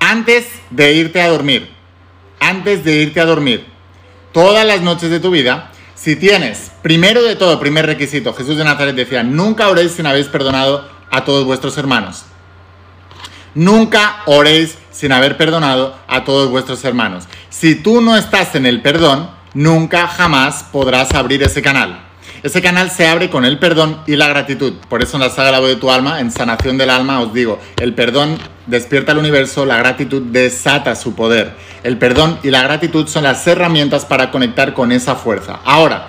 Antes 0.00 0.46
de 0.70 0.92
irte 0.92 1.22
a 1.22 1.28
dormir, 1.28 1.70
antes 2.40 2.84
de 2.84 2.96
irte 2.96 3.20
a 3.20 3.24
dormir, 3.24 3.64
todas 4.32 4.66
las 4.66 4.82
noches 4.82 5.08
de 5.08 5.20
tu 5.20 5.30
vida, 5.30 5.71
si 6.02 6.16
tienes, 6.16 6.72
primero 6.82 7.22
de 7.22 7.36
todo, 7.36 7.60
primer 7.60 7.86
requisito, 7.86 8.34
Jesús 8.34 8.56
de 8.56 8.64
Nazaret 8.64 8.96
decía, 8.96 9.22
nunca 9.22 9.68
oréis 9.68 9.92
sin 9.92 10.04
habéis 10.04 10.26
perdonado 10.26 10.88
a 11.12 11.24
todos 11.24 11.44
vuestros 11.44 11.78
hermanos. 11.78 12.24
Nunca 13.54 14.22
oréis 14.26 14.76
sin 14.90 15.12
haber 15.12 15.36
perdonado 15.36 15.96
a 16.08 16.24
todos 16.24 16.50
vuestros 16.50 16.84
hermanos. 16.84 17.28
Si 17.50 17.76
tú 17.76 18.00
no 18.00 18.16
estás 18.16 18.56
en 18.56 18.66
el 18.66 18.82
perdón, 18.82 19.30
nunca 19.54 20.08
jamás 20.08 20.64
podrás 20.72 21.12
abrir 21.12 21.40
ese 21.44 21.62
canal. 21.62 22.00
Ese 22.42 22.60
canal 22.60 22.90
se 22.90 23.06
abre 23.06 23.30
con 23.30 23.44
el 23.44 23.60
perdón 23.60 24.02
y 24.06 24.16
la 24.16 24.26
gratitud. 24.26 24.72
Por 24.88 25.00
eso 25.00 25.16
en 25.16 25.22
la 25.22 25.30
saga 25.30 25.52
La 25.52 25.60
voz 25.60 25.68
de 25.68 25.76
tu 25.76 25.92
alma, 25.92 26.18
en 26.18 26.32
sanación 26.32 26.76
del 26.76 26.90
alma, 26.90 27.20
os 27.20 27.32
digo, 27.32 27.60
el 27.78 27.94
perdón 27.94 28.36
despierta 28.66 29.12
el 29.12 29.18
universo, 29.18 29.64
la 29.64 29.76
gratitud 29.76 30.22
desata 30.22 30.96
su 30.96 31.14
poder. 31.14 31.54
El 31.84 31.98
perdón 31.98 32.40
y 32.42 32.50
la 32.50 32.62
gratitud 32.62 33.06
son 33.06 33.22
las 33.22 33.46
herramientas 33.46 34.04
para 34.04 34.32
conectar 34.32 34.74
con 34.74 34.90
esa 34.90 35.14
fuerza. 35.14 35.60
Ahora, 35.64 36.08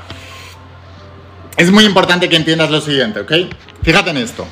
es 1.55 1.71
muy 1.71 1.85
importante 1.85 2.27
que 2.29 2.35
entiendas 2.35 2.71
lo 2.71 2.81
siguiente, 2.81 3.19
¿ok? 3.19 3.31
Fíjate 3.83 4.09
en 4.09 4.17
esto. 4.17 4.47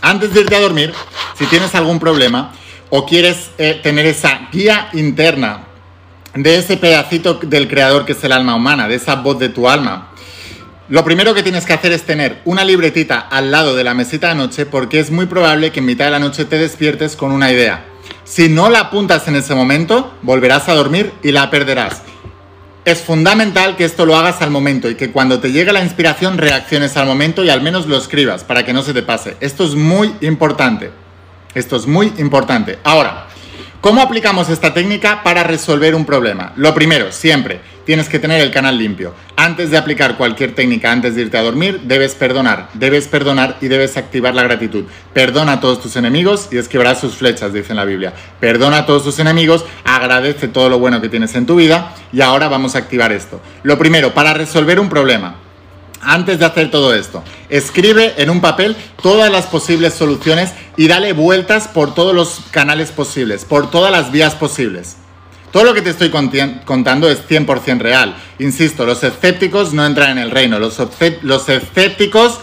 Antes 0.00 0.34
de 0.34 0.40
irte 0.40 0.56
a 0.56 0.60
dormir, 0.60 0.92
si 1.38 1.46
tienes 1.46 1.72
algún 1.76 2.00
problema 2.00 2.52
o 2.90 3.06
quieres 3.06 3.52
eh, 3.58 3.78
tener 3.80 4.06
esa 4.06 4.48
guía 4.52 4.88
interna 4.92 5.66
de 6.34 6.56
ese 6.56 6.76
pedacito 6.76 7.34
del 7.34 7.68
creador 7.68 8.04
que 8.04 8.12
es 8.12 8.24
el 8.24 8.32
alma 8.32 8.56
humana, 8.56 8.88
de 8.88 8.96
esa 8.96 9.14
voz 9.14 9.38
de 9.38 9.50
tu 9.50 9.68
alma, 9.68 10.10
lo 10.88 11.02
primero 11.02 11.32
que 11.32 11.42
tienes 11.42 11.64
que 11.64 11.72
hacer 11.72 11.92
es 11.92 12.02
tener 12.02 12.42
una 12.44 12.62
libretita 12.62 13.18
al 13.18 13.50
lado 13.50 13.74
de 13.74 13.84
la 13.84 13.94
mesita 13.94 14.28
de 14.28 14.34
noche 14.34 14.66
porque 14.66 15.00
es 15.00 15.10
muy 15.10 15.24
probable 15.24 15.72
que 15.72 15.80
en 15.80 15.86
mitad 15.86 16.04
de 16.04 16.10
la 16.10 16.18
noche 16.18 16.44
te 16.44 16.58
despiertes 16.58 17.16
con 17.16 17.32
una 17.32 17.50
idea. 17.50 17.86
Si 18.24 18.50
no 18.50 18.68
la 18.68 18.80
apuntas 18.80 19.26
en 19.26 19.36
ese 19.36 19.54
momento, 19.54 20.14
volverás 20.20 20.68
a 20.68 20.74
dormir 20.74 21.10
y 21.22 21.32
la 21.32 21.50
perderás. 21.50 22.02
Es 22.84 23.00
fundamental 23.00 23.76
que 23.76 23.86
esto 23.86 24.04
lo 24.04 24.14
hagas 24.14 24.42
al 24.42 24.50
momento 24.50 24.90
y 24.90 24.94
que 24.94 25.10
cuando 25.10 25.40
te 25.40 25.52
llegue 25.52 25.72
la 25.72 25.82
inspiración 25.82 26.36
reacciones 26.36 26.98
al 26.98 27.06
momento 27.06 27.42
y 27.42 27.48
al 27.48 27.62
menos 27.62 27.86
lo 27.86 27.96
escribas 27.96 28.44
para 28.44 28.66
que 28.66 28.74
no 28.74 28.82
se 28.82 28.92
te 28.92 29.02
pase. 29.02 29.38
Esto 29.40 29.64
es 29.64 29.74
muy 29.74 30.14
importante. 30.20 30.90
Esto 31.54 31.76
es 31.76 31.86
muy 31.86 32.12
importante. 32.18 32.78
Ahora, 32.84 33.28
¿cómo 33.84 34.00
aplicamos 34.00 34.48
esta 34.48 34.72
técnica 34.72 35.22
para 35.22 35.42
resolver 35.42 35.94
un 35.94 36.06
problema? 36.06 36.54
Lo 36.56 36.72
primero, 36.72 37.12
siempre, 37.12 37.60
tienes 37.84 38.08
que 38.08 38.18
tener 38.18 38.40
el 38.40 38.50
canal 38.50 38.78
limpio. 38.78 39.12
Antes 39.36 39.70
de 39.70 39.76
aplicar 39.76 40.16
cualquier 40.16 40.54
técnica, 40.54 40.90
antes 40.90 41.14
de 41.14 41.20
irte 41.20 41.36
a 41.36 41.42
dormir, 41.42 41.82
debes 41.84 42.14
perdonar. 42.14 42.70
Debes 42.72 43.08
perdonar 43.08 43.58
y 43.60 43.68
debes 43.68 43.98
activar 43.98 44.34
la 44.34 44.42
gratitud. 44.42 44.84
Perdona 45.12 45.52
a 45.52 45.60
todos 45.60 45.82
tus 45.82 45.96
enemigos 45.96 46.48
y 46.50 46.56
esquivarás 46.56 46.98
sus 46.98 47.16
flechas, 47.16 47.52
dice 47.52 47.72
en 47.72 47.76
la 47.76 47.84
Biblia. 47.84 48.14
Perdona 48.40 48.78
a 48.78 48.86
todos 48.86 49.04
tus 49.04 49.18
enemigos, 49.18 49.66
agradece 49.84 50.48
todo 50.48 50.70
lo 50.70 50.78
bueno 50.78 51.02
que 51.02 51.10
tienes 51.10 51.34
en 51.34 51.44
tu 51.44 51.56
vida 51.56 51.94
y 52.10 52.22
ahora 52.22 52.48
vamos 52.48 52.76
a 52.76 52.78
activar 52.78 53.12
esto. 53.12 53.42
Lo 53.64 53.76
primero, 53.76 54.14
para 54.14 54.32
resolver 54.32 54.80
un 54.80 54.88
problema, 54.88 55.34
antes 56.04 56.38
de 56.38 56.44
hacer 56.44 56.70
todo 56.70 56.94
esto, 56.94 57.22
escribe 57.48 58.14
en 58.18 58.30
un 58.30 58.40
papel 58.40 58.76
todas 59.02 59.30
las 59.30 59.46
posibles 59.46 59.94
soluciones 59.94 60.52
y 60.76 60.88
dale 60.88 61.12
vueltas 61.12 61.68
por 61.68 61.94
todos 61.94 62.14
los 62.14 62.40
canales 62.50 62.90
posibles, 62.90 63.44
por 63.44 63.70
todas 63.70 63.90
las 63.90 64.10
vías 64.12 64.34
posibles. 64.34 64.96
Todo 65.50 65.64
lo 65.64 65.74
que 65.74 65.82
te 65.82 65.90
estoy 65.90 66.10
contando 66.10 67.08
es 67.08 67.28
100% 67.28 67.78
real. 67.78 68.16
Insisto, 68.40 68.84
los 68.84 69.04
escépticos 69.04 69.72
no 69.72 69.86
entran 69.86 70.10
en 70.10 70.18
el 70.18 70.32
reino. 70.32 70.58
Los, 70.58 70.78
los 71.22 71.48
escépticos 71.48 72.40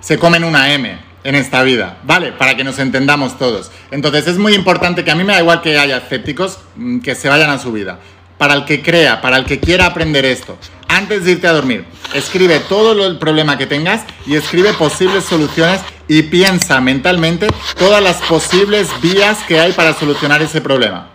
se 0.00 0.16
comen 0.16 0.44
una 0.44 0.72
M 0.72 0.96
en 1.24 1.34
esta 1.34 1.64
vida, 1.64 1.98
¿vale? 2.04 2.30
Para 2.30 2.56
que 2.56 2.62
nos 2.62 2.78
entendamos 2.78 3.36
todos. 3.36 3.72
Entonces 3.90 4.28
es 4.28 4.38
muy 4.38 4.54
importante 4.54 5.02
que 5.02 5.10
a 5.10 5.16
mí 5.16 5.24
me 5.24 5.32
da 5.32 5.40
igual 5.40 5.60
que 5.60 5.76
haya 5.76 5.96
escépticos 5.96 6.60
mm, 6.76 7.00
que 7.00 7.16
se 7.16 7.28
vayan 7.28 7.50
a 7.50 7.58
su 7.58 7.72
vida. 7.72 7.98
Para 8.38 8.54
el 8.54 8.64
que 8.64 8.82
crea, 8.82 9.20
para 9.22 9.38
el 9.38 9.44
que 9.44 9.60
quiera 9.60 9.86
aprender 9.86 10.24
esto, 10.24 10.58
antes 10.88 11.24
de 11.24 11.32
irte 11.32 11.46
a 11.46 11.52
dormir, 11.52 11.84
escribe 12.14 12.60
todo 12.60 13.06
el 13.06 13.18
problema 13.18 13.56
que 13.56 13.66
tengas 13.66 14.02
y 14.26 14.36
escribe 14.36 14.72
posibles 14.74 15.24
soluciones 15.24 15.80
y 16.08 16.22
piensa 16.22 16.80
mentalmente 16.80 17.48
todas 17.78 18.02
las 18.02 18.16
posibles 18.22 18.88
vías 19.02 19.38
que 19.48 19.58
hay 19.58 19.72
para 19.72 19.94
solucionar 19.94 20.42
ese 20.42 20.60
problema. 20.60 21.08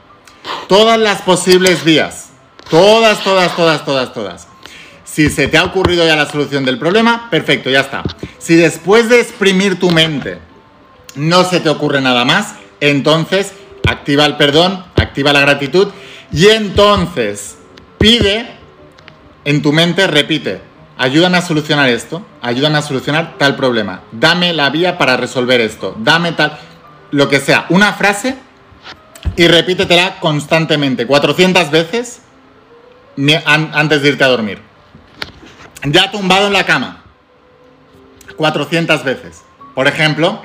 Todas 0.67 0.99
las 0.99 1.21
posibles 1.21 1.84
vías. 1.84 2.29
Todas, 2.69 3.23
todas, 3.23 3.55
todas, 3.55 3.86
todas, 3.86 4.13
todas. 4.13 4.47
Si 5.03 5.29
se 5.29 5.47
te 5.47 5.57
ha 5.57 5.65
ocurrido 5.65 6.05
ya 6.05 6.15
la 6.15 6.29
solución 6.29 6.63
del 6.63 6.79
problema, 6.79 7.29
perfecto, 7.29 7.69
ya 7.69 7.81
está. 7.81 8.01
Si 8.39 8.55
después 8.55 9.10
de 9.10 9.19
exprimir 9.19 9.79
tu 9.79 9.91
mente 9.91 10.39
no 11.15 11.43
se 11.43 11.60
te 11.60 11.69
ocurre 11.69 12.01
nada 12.01 12.23
más, 12.23 12.55
entonces 12.79 13.51
activa 13.86 14.25
el 14.25 14.38
perdón, 14.38 14.86
activa 14.95 15.34
la 15.34 15.41
gratitud 15.41 15.89
y 16.32 16.48
entonces 16.48 17.58
pide 17.98 18.56
en 19.44 19.62
tu 19.62 19.74
mente, 19.74 20.08
repite, 20.08 20.62
ayúdame 20.98 21.38
a 21.38 21.41
solucionar 21.41 21.89
esto, 21.89 22.26
ayúdame 22.41 22.78
a 22.78 22.82
solucionar 22.82 23.38
tal 23.38 23.56
problema, 23.56 24.04
dame 24.12 24.54
la 24.54 24.70
vía 24.70 24.98
para 24.98 25.17
resolver 25.17 25.60
esto, 25.62 25.96
dame 26.00 26.32
tal, 26.32 26.58
lo 27.12 27.28
que 27.28 27.39
sea, 27.39 27.65
una 27.70 27.94
frase 27.94 28.38
y 29.36 29.48
repítetela 29.48 30.20
constantemente, 30.20 31.06
400 31.06 31.72
veces 31.72 32.22
antes 33.46 34.02
de 34.02 34.10
irte 34.10 34.24
a 34.24 34.28
dormir. 34.28 34.62
Ya 35.84 36.12
tumbado 36.12 36.48
en 36.48 36.54
la 36.54 36.65
cama, 36.65 37.04
400 38.38 39.04
veces. 39.04 39.41
Por 39.74 39.88
ejemplo, 39.88 40.41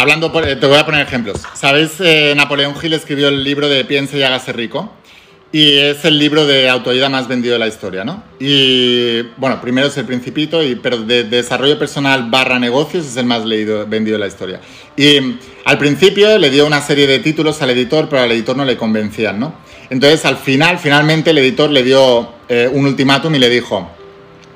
hablando, 0.00 0.32
te 0.32 0.66
voy 0.66 0.78
a 0.78 0.84
poner 0.84 1.06
ejemplos. 1.06 1.42
¿Sabéis? 1.54 1.92
Eh, 2.00 2.32
Napoleón 2.34 2.74
Gil 2.76 2.94
escribió 2.94 3.28
el 3.28 3.44
libro 3.44 3.68
de 3.68 3.84
Piense 3.84 4.18
y 4.18 4.22
hágase 4.22 4.52
rico. 4.52 4.92
Y 5.52 5.78
es 5.78 6.04
el 6.04 6.16
libro 6.16 6.46
de 6.46 6.68
autoayuda 6.68 7.08
más 7.08 7.26
vendido 7.26 7.54
de 7.54 7.58
la 7.58 7.66
historia, 7.66 8.04
¿no? 8.04 8.22
Y 8.38 9.22
bueno, 9.36 9.60
primero 9.60 9.88
es 9.88 9.96
el 9.96 10.04
Principito, 10.04 10.62
y, 10.62 10.76
pero 10.76 10.98
de, 10.98 11.24
desarrollo 11.24 11.76
personal 11.76 12.30
barra 12.30 12.60
negocios 12.60 13.04
es 13.04 13.16
el 13.16 13.26
más 13.26 13.44
leído, 13.44 13.84
vendido 13.86 14.16
de 14.16 14.20
la 14.20 14.28
historia. 14.28 14.60
Y 14.96 15.18
al 15.64 15.76
principio 15.76 16.38
le 16.38 16.50
dio 16.50 16.66
una 16.66 16.80
serie 16.80 17.08
de 17.08 17.18
títulos 17.18 17.60
al 17.62 17.70
editor, 17.70 18.08
pero 18.08 18.22
al 18.22 18.30
editor 18.30 18.56
no 18.56 18.64
le 18.64 18.76
convencían, 18.76 19.40
¿no? 19.40 19.54
Entonces 19.90 20.24
al 20.24 20.36
final, 20.36 20.78
finalmente 20.78 21.30
el 21.30 21.38
editor 21.38 21.68
le 21.68 21.82
dio 21.82 22.32
eh, 22.48 22.70
un 22.72 22.86
ultimátum 22.86 23.34
y 23.34 23.40
le 23.40 23.50
dijo, 23.50 23.90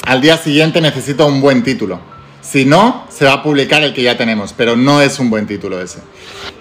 al 0.07 0.20
día 0.20 0.37
siguiente 0.37 0.80
necesito 0.80 1.26
un 1.26 1.40
buen 1.40 1.64
título. 1.64 2.13
Si 2.44 2.66
no, 2.66 3.07
se 3.09 3.24
va 3.24 3.33
a 3.33 3.42
publicar 3.42 3.83
el 3.83 3.94
que 3.94 4.02
ya 4.02 4.18
tenemos, 4.18 4.52
pero 4.52 4.76
no 4.76 5.00
es 5.00 5.18
un 5.18 5.30
buen 5.30 5.46
título 5.46 5.80
ese. 5.80 6.00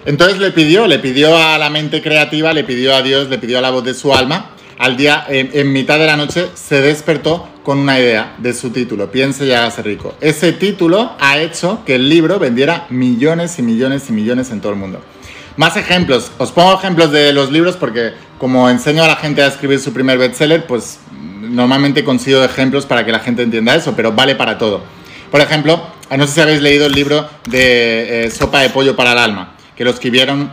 Entonces 0.06 0.38
le 0.38 0.50
pidió, 0.50 0.86
le 0.86 0.98
pidió 0.98 1.36
a 1.36 1.58
la 1.58 1.68
mente 1.68 2.00
creativa, 2.00 2.54
le 2.54 2.64
pidió 2.64 2.94
a 2.94 3.02
Dios, 3.02 3.28
le 3.28 3.38
pidió 3.38 3.58
a 3.58 3.60
la 3.60 3.70
voz 3.70 3.84
de 3.84 3.92
su 3.92 4.14
alma. 4.14 4.50
Al 4.78 4.96
día, 4.96 5.24
en, 5.28 5.72
mitad 5.72 5.98
de 5.98 6.06
la 6.06 6.16
noche, 6.16 6.48
se 6.54 6.80
despertó 6.80 7.48
con 7.62 7.78
una 7.78 8.00
idea 8.00 8.34
de 8.38 8.54
su 8.54 8.70
título, 8.70 9.12
Piense 9.12 9.46
y 9.46 9.52
hágase 9.52 9.82
rico. 9.82 10.16
Ese 10.20 10.52
título 10.52 11.12
ha 11.20 11.38
hecho 11.38 11.82
que 11.84 11.94
el 11.94 12.08
libro 12.08 12.38
vendiera 12.38 12.86
millones 12.88 13.58
y 13.58 13.62
millones 13.62 14.08
y 14.08 14.12
millones 14.12 14.50
en 14.50 14.60
todo 14.60 14.72
el 14.72 14.78
mundo. 14.78 15.00
Más 15.56 15.76
ejemplos. 15.76 16.32
Os 16.38 16.50
pongo 16.50 16.74
ejemplos 16.74 17.12
de 17.12 17.32
los 17.32 17.52
libros 17.52 17.76
porque 17.76 18.14
como 18.38 18.68
enseño 18.68 19.04
a 19.04 19.06
la 19.06 19.16
gente 19.16 19.42
a 19.42 19.46
escribir 19.46 19.78
su 19.78 19.92
primer 19.92 20.18
bestseller, 20.18 20.66
pues 20.66 20.98
normalmente 21.12 22.02
consigo 22.02 22.42
ejemplos 22.42 22.86
para 22.86 23.04
que 23.04 23.12
la 23.12 23.20
gente 23.20 23.42
entienda 23.42 23.76
eso, 23.76 23.94
pero 23.94 24.12
vale 24.12 24.34
para 24.34 24.58
todo. 24.58 24.82
Por 25.34 25.40
ejemplo, 25.40 25.82
no 26.16 26.28
sé 26.28 26.34
si 26.34 26.40
habéis 26.42 26.62
leído 26.62 26.86
el 26.86 26.92
libro 26.92 27.28
de 27.48 28.26
eh, 28.26 28.30
Sopa 28.30 28.60
de 28.60 28.70
Pollo 28.70 28.94
para 28.94 29.10
el 29.10 29.18
Alma 29.18 29.54
que 29.74 29.82
lo 29.82 29.90
escribieron 29.90 30.52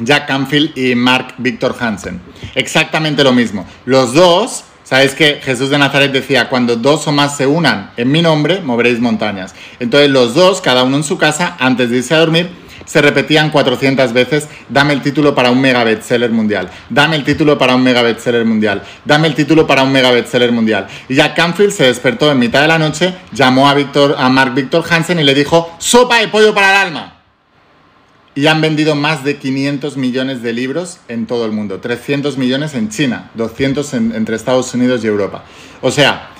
Jack 0.00 0.26
Canfield 0.26 0.76
y 0.76 0.96
Mark 0.96 1.34
Victor 1.38 1.76
Hansen. 1.78 2.20
Exactamente 2.56 3.22
lo 3.22 3.32
mismo. 3.32 3.64
Los 3.84 4.14
dos, 4.14 4.64
sabéis 4.82 5.14
que 5.14 5.34
Jesús 5.40 5.70
de 5.70 5.78
Nazaret 5.78 6.10
decía, 6.10 6.48
cuando 6.48 6.74
dos 6.74 7.06
o 7.06 7.12
más 7.12 7.36
se 7.36 7.46
unan 7.46 7.92
en 7.96 8.10
mi 8.10 8.20
nombre, 8.20 8.60
moveréis 8.60 8.98
montañas. 8.98 9.54
Entonces 9.78 10.10
los 10.10 10.34
dos, 10.34 10.60
cada 10.60 10.82
uno 10.82 10.96
en 10.96 11.04
su 11.04 11.16
casa, 11.16 11.56
antes 11.60 11.88
de 11.90 11.98
irse 11.98 12.12
a 12.12 12.18
dormir, 12.18 12.50
se 12.88 13.02
repetían 13.02 13.50
400 13.50 14.12
veces, 14.14 14.48
dame 14.68 14.94
el 14.94 15.02
título 15.02 15.34
para 15.34 15.50
un 15.50 15.60
mega 15.60 15.84
bestseller 15.84 16.30
mundial, 16.30 16.70
dame 16.88 17.16
el 17.16 17.24
título 17.24 17.58
para 17.58 17.74
un 17.74 17.82
mega 17.82 18.00
bestseller 18.00 18.46
mundial, 18.46 18.82
dame 19.04 19.28
el 19.28 19.34
título 19.34 19.66
para 19.66 19.82
un 19.82 19.92
mega 19.92 20.10
bestseller 20.10 20.50
mundial. 20.50 20.88
Y 21.08 21.14
Jack 21.14 21.36
Canfield 21.36 21.72
se 21.72 21.84
despertó 21.84 22.32
en 22.32 22.38
mitad 22.38 22.62
de 22.62 22.68
la 22.68 22.78
noche, 22.78 23.14
llamó 23.32 23.68
a, 23.68 23.74
Victor, 23.74 24.16
a 24.18 24.30
Mark 24.30 24.54
Victor 24.54 24.82
Hansen 24.88 25.20
y 25.20 25.22
le 25.22 25.34
dijo, 25.34 25.76
sopa 25.78 26.18
de 26.18 26.28
pollo 26.28 26.54
para 26.54 26.70
el 26.70 26.86
alma 26.88 27.14
y 28.34 28.46
han 28.46 28.60
vendido 28.60 28.94
más 28.94 29.24
de 29.24 29.36
500 29.36 29.96
millones 29.96 30.42
de 30.42 30.52
libros 30.52 31.00
en 31.08 31.26
todo 31.26 31.44
el 31.44 31.50
mundo, 31.50 31.80
300 31.80 32.38
millones 32.38 32.72
en 32.74 32.88
China, 32.88 33.30
200 33.34 33.92
entre 33.94 34.36
Estados 34.36 34.72
Unidos 34.72 35.02
y 35.02 35.08
Europa. 35.08 35.42
O 35.82 35.90
sea, 35.90 36.30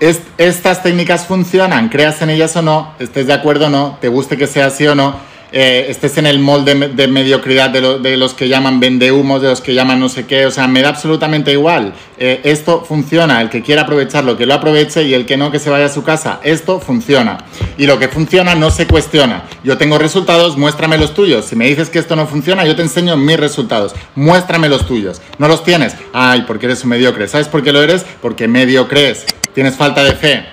estas 0.00 0.82
técnicas 0.82 1.26
funcionan, 1.26 1.88
creas 1.88 2.20
en 2.22 2.30
ellas 2.30 2.56
o 2.56 2.62
no, 2.62 2.92
estés 2.98 3.28
de 3.28 3.32
acuerdo 3.32 3.66
o 3.66 3.70
no, 3.70 3.98
te 4.00 4.08
guste 4.08 4.36
que 4.36 4.48
sea 4.48 4.66
así 4.66 4.86
o 4.86 4.94
no, 4.94 5.14
eh, 5.56 5.86
estés 5.88 6.18
en 6.18 6.26
el 6.26 6.40
molde 6.40 6.74
de, 6.74 7.06
mediocridad 7.06 7.70
de, 7.70 8.16
los 8.16 8.34
que 8.34 8.48
llaman 8.48 8.80
vendehumos, 8.80 9.40
de 9.40 9.50
los 9.50 9.60
que 9.60 9.72
llaman 9.72 10.00
no 10.00 10.08
sé 10.08 10.26
qué, 10.26 10.46
o 10.46 10.50
sea, 10.50 10.66
me 10.66 10.82
da 10.82 10.88
absolutamente 10.88 11.52
igual. 11.52 11.94
Eh, 12.18 12.40
esto 12.42 12.84
funciona, 12.84 13.40
el 13.40 13.50
que 13.50 13.62
quiera 13.62 13.82
aprovecharlo, 13.82 14.36
que 14.36 14.46
lo 14.46 14.54
aproveche 14.54 15.04
y 15.04 15.14
el 15.14 15.26
que 15.26 15.36
no, 15.36 15.52
que 15.52 15.60
se 15.60 15.70
vaya 15.70 15.84
a 15.84 15.90
su 15.90 16.02
casa. 16.02 16.40
Esto 16.42 16.80
funciona. 16.80 17.38
Y 17.78 17.86
lo 17.86 18.00
que 18.00 18.08
funciona 18.08 18.56
no 18.56 18.72
se 18.72 18.88
cuestiona. 18.88 19.44
Yo 19.62 19.78
tengo 19.78 19.96
resultados, 19.96 20.56
muéstrame 20.56 20.98
los 20.98 21.14
tuyos. 21.14 21.44
Si 21.44 21.54
me 21.54 21.68
dices 21.68 21.88
que 21.88 22.00
esto 22.00 22.16
no 22.16 22.26
funciona, 22.26 22.66
yo 22.66 22.74
te 22.74 22.82
enseño 22.82 23.16
mis 23.16 23.38
resultados. 23.38 23.94
Muéstrame 24.16 24.68
los 24.68 24.88
tuyos. 24.88 25.22
¿No 25.38 25.46
los 25.46 25.62
tienes? 25.62 25.94
Ay, 26.12 26.42
porque 26.48 26.66
eres 26.66 26.82
un 26.82 26.90
mediocre. 26.90 27.28
¿Sabes 27.28 27.46
por 27.46 27.62
qué 27.62 27.72
lo 27.72 27.80
eres? 27.80 28.04
Porque 28.20 28.48
medio 28.48 28.88
crees. 28.88 29.24
Tienes 29.54 29.76
falta 29.76 30.02
de 30.02 30.14
fe. 30.14 30.46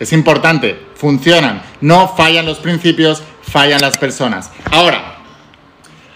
Es 0.00 0.12
importante, 0.12 0.76
funcionan, 0.96 1.62
no 1.80 2.08
fallan 2.16 2.46
los 2.46 2.58
principios, 2.58 3.22
fallan 3.54 3.80
las 3.80 3.96
personas. 3.96 4.50
Ahora, 4.72 5.18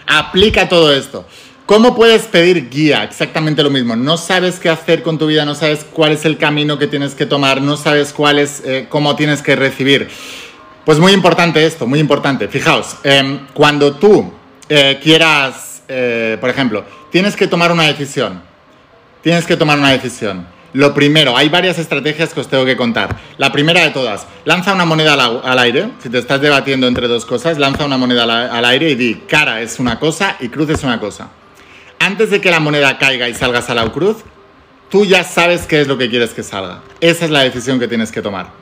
aplica 0.05 0.67
todo 0.67 0.93
esto. 0.93 1.25
¿Cómo 1.65 1.95
puedes 1.95 2.23
pedir 2.23 2.69
guía? 2.69 3.05
Exactamente 3.05 3.63
lo 3.63 3.69
mismo. 3.69 3.95
No 3.95 4.17
sabes 4.17 4.59
qué 4.59 4.67
hacer 4.67 5.03
con 5.03 5.17
tu 5.17 5.25
vida, 5.27 5.45
no 5.45 5.55
sabes 5.55 5.85
cuál 5.89 6.11
es 6.11 6.25
el 6.25 6.37
camino 6.37 6.77
que 6.77 6.87
tienes 6.87 7.15
que 7.15 7.25
tomar, 7.25 7.61
no 7.61 7.77
sabes 7.77 8.11
cuál 8.11 8.39
es, 8.39 8.61
eh, 8.65 8.87
cómo 8.89 9.15
tienes 9.15 9.41
que 9.41 9.55
recibir. 9.55 10.09
Pues 10.83 10.99
muy 10.99 11.13
importante 11.13 11.65
esto, 11.65 11.87
muy 11.87 11.99
importante. 11.99 12.49
Fijaos, 12.49 12.97
em, 13.05 13.47
cuando 13.53 13.93
tú 13.93 14.33
eh, 14.67 14.99
quieras, 15.01 15.83
eh, 15.87 16.37
por 16.41 16.49
ejemplo, 16.49 16.83
tienes 17.09 17.37
que 17.37 17.47
tomar 17.47 17.71
una 17.71 17.83
decisión, 17.83 18.41
tienes 19.23 19.45
que 19.45 19.55
tomar 19.55 19.79
una 19.79 19.91
decisión 19.91 20.45
lo 20.73 20.93
primero, 20.93 21.35
hay 21.35 21.49
varias 21.49 21.79
estrategias 21.79 22.33
que 22.33 22.41
os 22.41 22.47
tengo 22.47 22.65
que 22.65 22.77
contar. 22.77 23.15
La 23.37 23.51
primera 23.51 23.81
de 23.81 23.89
todas, 23.89 24.27
lanza 24.45 24.73
una 24.73 24.85
moneda 24.85 25.13
al, 25.13 25.59
aire. 25.59 25.89
Si 26.01 26.09
te 26.09 26.19
estás 26.19 26.41
debatiendo 26.41 26.87
entre 26.87 27.07
dos 27.07 27.25
cosas, 27.25 27.57
lanza 27.57 27.85
una 27.85 27.97
moneda 27.97 28.23
al, 28.23 28.65
aire 28.65 28.91
y 28.91 28.95
di, 28.95 29.15
cara 29.27 29.61
es 29.61 29.79
una 29.79 29.99
cosa 29.99 30.37
y 30.39 30.49
cruz 30.49 30.69
es 30.69 30.83
una 30.83 30.99
cosa. 30.99 31.29
Antes 31.99 32.29
de 32.29 32.39
que 32.39 32.51
la 32.51 32.59
moneda 32.59 32.97
caiga 32.97 33.27
y 33.27 33.33
salgas 33.33 33.69
a 33.69 33.75
la 33.75 33.91
cruz, 33.91 34.17
tú 34.89 35.05
ya 35.05 35.23
sabes 35.23 35.65
qué 35.65 35.81
es 35.81 35.87
lo 35.87 35.97
que 35.97 36.09
quieres 36.09 36.31
que 36.31 36.43
salga. 36.43 36.81
Esa 37.01 37.25
es 37.25 37.31
la 37.31 37.41
decisión 37.41 37.79
que 37.79 37.87
tienes 37.87 38.11
que 38.11 38.21
tomar. 38.21 38.58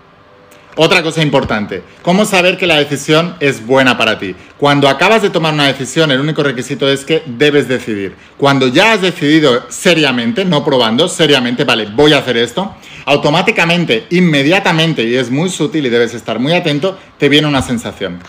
Otra 0.79 1.01
cosa 1.01 1.23
importante, 1.23 1.81
¿cómo 2.03 2.23
saber 2.23 2.55
que 2.55 2.67
la 2.67 2.77
decisión 2.77 3.35
es 3.39 3.65
buena 3.65 3.97
para 3.97 4.19
ti? 4.19 4.35
Cuando 4.59 4.87
acabas 4.87 5.23
de 5.23 5.31
tomar 5.31 5.51
una 5.51 5.65
decisión, 5.65 6.11
el 6.11 6.19
único 6.19 6.43
requisito 6.43 6.87
es 6.87 7.03
que 7.03 7.23
debes 7.25 7.67
decidir. 7.67 8.13
Cuando 8.37 8.67
ya 8.67 8.91
has 8.91 9.01
decidido 9.01 9.65
seriamente, 9.69 10.45
no 10.45 10.63
probando, 10.63 11.07
seriamente, 11.07 11.63
vale, 11.63 11.87
voy 11.95 12.13
a 12.13 12.19
hacer 12.19 12.37
esto, 12.37 12.75
automáticamente, 13.05 14.05
inmediatamente, 14.11 15.03
y 15.03 15.15
es 15.15 15.31
muy 15.31 15.49
sutil 15.49 15.87
y 15.87 15.89
debes 15.89 16.13
estar 16.13 16.37
muy 16.37 16.53
atento, 16.53 16.95
te 17.17 17.27
viene 17.27 17.47
una 17.47 17.63
sensación. 17.63 18.19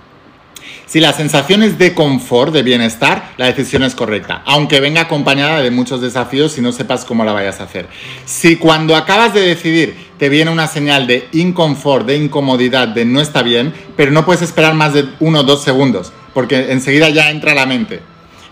Si 0.88 1.00
la 1.00 1.12
sensación 1.12 1.62
es 1.62 1.76
de 1.76 1.92
confort, 1.92 2.50
de 2.50 2.62
bienestar, 2.62 3.32
la 3.36 3.44
decisión 3.44 3.82
es 3.82 3.94
correcta, 3.94 4.40
aunque 4.46 4.80
venga 4.80 5.02
acompañada 5.02 5.60
de 5.60 5.70
muchos 5.70 6.00
desafíos 6.00 6.56
y 6.56 6.62
no 6.62 6.72
sepas 6.72 7.04
cómo 7.04 7.26
la 7.26 7.32
vayas 7.32 7.60
a 7.60 7.64
hacer. 7.64 7.86
Si 8.24 8.56
cuando 8.56 8.96
acabas 8.96 9.34
de 9.34 9.42
decidir 9.42 10.08
te 10.16 10.30
viene 10.30 10.50
una 10.50 10.66
señal 10.66 11.06
de 11.06 11.28
inconfort, 11.32 12.06
de 12.06 12.16
incomodidad, 12.16 12.88
de 12.88 13.04
no 13.04 13.20
está 13.20 13.42
bien, 13.42 13.74
pero 13.98 14.12
no 14.12 14.24
puedes 14.24 14.40
esperar 14.40 14.72
más 14.72 14.94
de 14.94 15.04
uno 15.20 15.40
o 15.40 15.42
dos 15.42 15.62
segundos, 15.62 16.10
porque 16.32 16.72
enseguida 16.72 17.10
ya 17.10 17.30
entra 17.30 17.54
la 17.54 17.66
mente. 17.66 18.00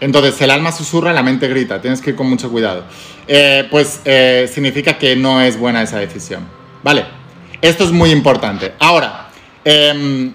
Entonces 0.00 0.38
el 0.42 0.50
alma 0.50 0.72
susurra, 0.72 1.14
la 1.14 1.22
mente 1.22 1.48
grita, 1.48 1.80
tienes 1.80 2.02
que 2.02 2.10
ir 2.10 2.16
con 2.16 2.28
mucho 2.28 2.50
cuidado. 2.50 2.84
Eh, 3.26 3.66
pues 3.70 4.02
eh, 4.04 4.46
significa 4.52 4.98
que 4.98 5.16
no 5.16 5.40
es 5.40 5.58
buena 5.58 5.80
esa 5.80 5.98
decisión. 5.98 6.46
¿Vale? 6.82 7.06
Esto 7.62 7.84
es 7.84 7.92
muy 7.92 8.10
importante. 8.10 8.74
Ahora, 8.78 9.30
em, 9.64 10.34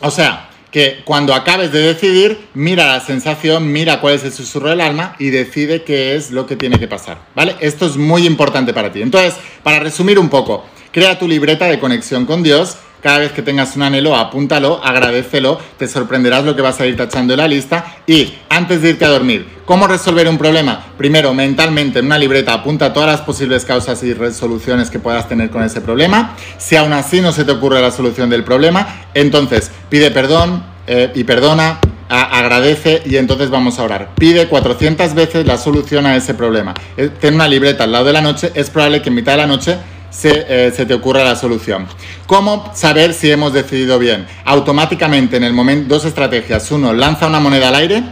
o 0.00 0.10
sea, 0.10 0.48
que 0.74 1.02
cuando 1.04 1.34
acabes 1.34 1.70
de 1.70 1.78
decidir, 1.78 2.48
mira 2.52 2.88
la 2.88 2.98
sensación, 2.98 3.70
mira 3.70 4.00
cuál 4.00 4.14
es 4.14 4.24
el 4.24 4.32
susurro 4.32 4.70
del 4.70 4.80
alma 4.80 5.14
y 5.20 5.30
decide 5.30 5.84
qué 5.84 6.16
es 6.16 6.32
lo 6.32 6.48
que 6.48 6.56
tiene 6.56 6.80
que 6.80 6.88
pasar, 6.88 7.18
¿vale? 7.36 7.54
Esto 7.60 7.86
es 7.86 7.96
muy 7.96 8.26
importante 8.26 8.74
para 8.74 8.90
ti. 8.90 9.00
Entonces, 9.00 9.34
para 9.62 9.78
resumir 9.78 10.18
un 10.18 10.28
poco, 10.28 10.66
crea 10.90 11.16
tu 11.16 11.28
libreta 11.28 11.66
de 11.66 11.78
conexión 11.78 12.26
con 12.26 12.42
Dios. 12.42 12.76
Cada 13.04 13.18
vez 13.18 13.32
que 13.32 13.42
tengas 13.42 13.76
un 13.76 13.82
anhelo, 13.82 14.16
apúntalo, 14.16 14.80
agradecelo, 14.82 15.60
te 15.76 15.86
sorprenderás 15.86 16.42
lo 16.42 16.56
que 16.56 16.62
vas 16.62 16.80
a 16.80 16.86
ir 16.86 16.96
tachando 16.96 17.34
en 17.34 17.38
la 17.38 17.46
lista. 17.46 17.98
Y 18.06 18.32
antes 18.48 18.80
de 18.80 18.88
irte 18.88 19.04
a 19.04 19.10
dormir, 19.10 19.46
¿cómo 19.66 19.86
resolver 19.86 20.26
un 20.26 20.38
problema? 20.38 20.82
Primero, 20.96 21.34
mentalmente, 21.34 21.98
en 21.98 22.06
una 22.06 22.16
libreta, 22.16 22.54
apunta 22.54 22.94
todas 22.94 23.10
las 23.10 23.20
posibles 23.20 23.66
causas 23.66 24.02
y 24.04 24.14
resoluciones 24.14 24.88
que 24.88 25.00
puedas 25.00 25.28
tener 25.28 25.50
con 25.50 25.62
ese 25.62 25.82
problema. 25.82 26.34
Si 26.56 26.76
aún 26.76 26.94
así 26.94 27.20
no 27.20 27.32
se 27.32 27.44
te 27.44 27.52
ocurre 27.52 27.82
la 27.82 27.90
solución 27.90 28.30
del 28.30 28.42
problema, 28.42 29.04
entonces 29.12 29.70
pide 29.90 30.10
perdón 30.10 30.64
eh, 30.86 31.12
y 31.14 31.24
perdona, 31.24 31.80
agradece 32.08 33.02
y 33.04 33.16
entonces 33.16 33.50
vamos 33.50 33.78
a 33.78 33.82
orar. 33.82 34.14
Pide 34.14 34.48
400 34.48 35.12
veces 35.12 35.46
la 35.46 35.58
solución 35.58 36.06
a 36.06 36.16
ese 36.16 36.32
problema. 36.32 36.72
Eh, 36.96 37.10
ten 37.20 37.34
una 37.34 37.48
libreta 37.48 37.84
al 37.84 37.92
lado 37.92 38.06
de 38.06 38.14
la 38.14 38.22
noche, 38.22 38.50
es 38.54 38.70
probable 38.70 39.02
que 39.02 39.10
en 39.10 39.14
mitad 39.14 39.32
de 39.32 39.38
la 39.38 39.46
noche 39.46 39.76
se, 40.14 40.70
se, 40.70 40.86
te 40.86 40.94
ocurra 40.94 41.24
la 41.24 41.36
solución. 41.36 41.86
¿Cómo 42.26 42.70
saber 42.74 43.14
si 43.14 43.30
hemos 43.30 43.52
decidido 43.52 43.98
bien? 43.98 44.26
Automáticamente 44.44 45.36
en 45.36 45.44
el 45.44 45.52
momento, 45.52 45.94
dos 45.94 46.04
estrategias. 46.04 46.70
Uno, 46.70 46.92
lanza 46.92 47.26
una 47.26 47.40
moneda 47.40 47.68
al 47.68 47.74
aire, 47.74 48.02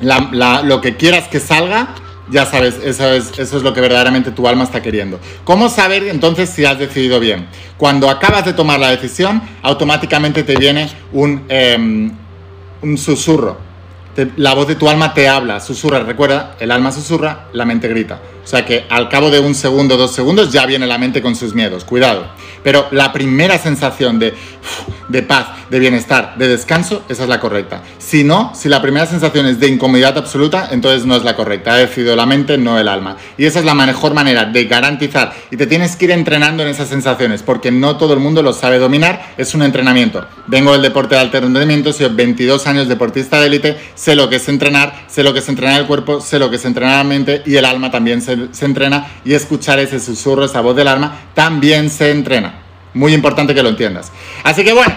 lo 0.00 0.80
que 0.80 0.96
quieras 0.96 1.28
que 1.28 1.40
salga, 1.40 1.94
ya 2.30 2.44
sabes, 2.44 2.80
eso 2.82 3.12
es, 3.12 3.38
eso 3.38 3.56
es 3.56 3.62
lo 3.62 3.72
que 3.72 3.80
verdaderamente 3.80 4.30
tu 4.30 4.48
alma 4.48 4.64
está 4.64 4.82
queriendo. 4.82 5.20
¿Cómo 5.44 5.68
saber 5.68 6.04
entonces 6.08 6.50
si 6.50 6.64
has 6.64 6.78
decidido 6.78 7.20
bien? 7.20 7.46
Cuando 7.76 8.10
acabas 8.10 8.44
de 8.44 8.52
tomar 8.52 8.80
la 8.80 8.90
decisión, 8.90 9.42
automáticamente 9.62 10.42
te 10.42 10.56
viene 10.56 10.88
un, 11.12 11.44
em, 11.48 12.12
un 12.82 12.98
susurro. 12.98 13.64
la 14.36 14.54
voz 14.54 14.66
de 14.66 14.76
tu 14.76 14.88
alma 14.88 15.12
te 15.12 15.28
habla, 15.28 15.60
susurra. 15.60 15.98
Recuerda, 16.00 16.56
el 16.58 16.70
alma 16.70 16.90
susurra, 16.90 17.48
la 17.52 17.66
mente 17.66 17.86
grita. 17.86 18.18
O 18.46 18.48
sea 18.48 18.64
que 18.64 18.84
al 18.88 19.08
cabo 19.08 19.28
de 19.28 19.40
un 19.40 19.56
segundo, 19.56 19.96
dos 19.96 20.14
segundos, 20.14 20.52
ya 20.52 20.66
viene 20.66 20.86
la 20.86 20.98
mente 20.98 21.20
con 21.20 21.34
sus 21.34 21.52
miedos. 21.52 21.84
Cuidado. 21.84 22.28
Pero 22.62 22.86
la 22.92 23.12
primera 23.12 23.58
sensación 23.58 24.20
de, 24.20 24.34
de 25.08 25.22
paz, 25.24 25.48
de 25.68 25.80
bienestar, 25.80 26.36
de 26.38 26.46
descanso, 26.46 27.04
esa 27.08 27.24
es 27.24 27.28
la 27.28 27.40
correcta. 27.40 27.82
Si 27.98 28.22
no, 28.22 28.52
si 28.54 28.68
la 28.68 28.80
primera 28.80 29.04
sensación 29.04 29.46
es 29.46 29.58
de 29.58 29.66
incomodidad 29.66 30.16
absoluta, 30.16 30.68
entonces 30.70 31.06
no 31.06 31.16
es 31.16 31.24
la 31.24 31.34
correcta. 31.34 31.74
Ha 31.74 31.78
decidido 31.78 32.14
la 32.14 32.24
mente, 32.24 32.56
no 32.56 32.78
el 32.78 32.86
alma. 32.86 33.16
Y 33.36 33.46
esa 33.46 33.58
es 33.58 33.64
la 33.64 33.74
mejor 33.74 34.14
manera 34.14 34.44
de 34.44 34.64
garantizar. 34.66 35.32
Y 35.50 35.56
te 35.56 35.66
tienes 35.66 35.96
que 35.96 36.04
ir 36.04 36.12
entrenando 36.12 36.62
en 36.62 36.68
esas 36.68 36.88
sensaciones, 36.88 37.42
porque 37.42 37.72
no 37.72 37.96
todo 37.96 38.14
el 38.14 38.20
mundo 38.20 38.42
lo 38.42 38.52
sabe 38.52 38.78
dominar. 38.78 39.34
Es 39.36 39.56
un 39.56 39.62
entrenamiento. 39.62 40.24
Vengo 40.46 40.70
del 40.70 40.82
deporte 40.82 41.16
de 41.16 41.20
alto 41.20 41.40
rendimiento, 41.40 41.92
soy 41.92 42.08
22 42.10 42.64
años 42.68 42.86
deportista 42.86 43.40
de 43.40 43.46
élite, 43.46 43.76
sé 43.96 44.14
lo 44.14 44.28
que 44.28 44.36
es 44.36 44.48
entrenar, 44.48 45.06
sé 45.08 45.24
lo 45.24 45.32
que 45.32 45.40
es 45.40 45.48
entrenar 45.48 45.80
el 45.80 45.86
cuerpo, 45.88 46.20
sé 46.20 46.38
lo 46.38 46.48
que 46.48 46.56
es 46.56 46.64
entrenar 46.64 46.98
la 46.98 47.04
mente 47.04 47.42
y 47.44 47.56
el 47.56 47.64
alma 47.64 47.90
también 47.90 48.22
se, 48.22 48.35
se 48.52 48.64
entrena. 48.64 49.06
Y 49.24 49.34
escuchar 49.34 49.78
ese 49.78 50.00
susurro, 50.00 50.44
esa 50.44 50.60
voz 50.60 50.76
del 50.76 50.88
alma, 50.88 51.20
también 51.34 51.90
se 51.90 52.10
entrena. 52.10 52.62
Muy 52.94 53.12
importante 53.12 53.54
que 53.54 53.62
lo 53.62 53.68
entiendas. 53.68 54.10
Así 54.42 54.64
que 54.64 54.72
bueno, 54.72 54.96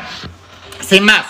sin 0.88 1.04
más, 1.04 1.26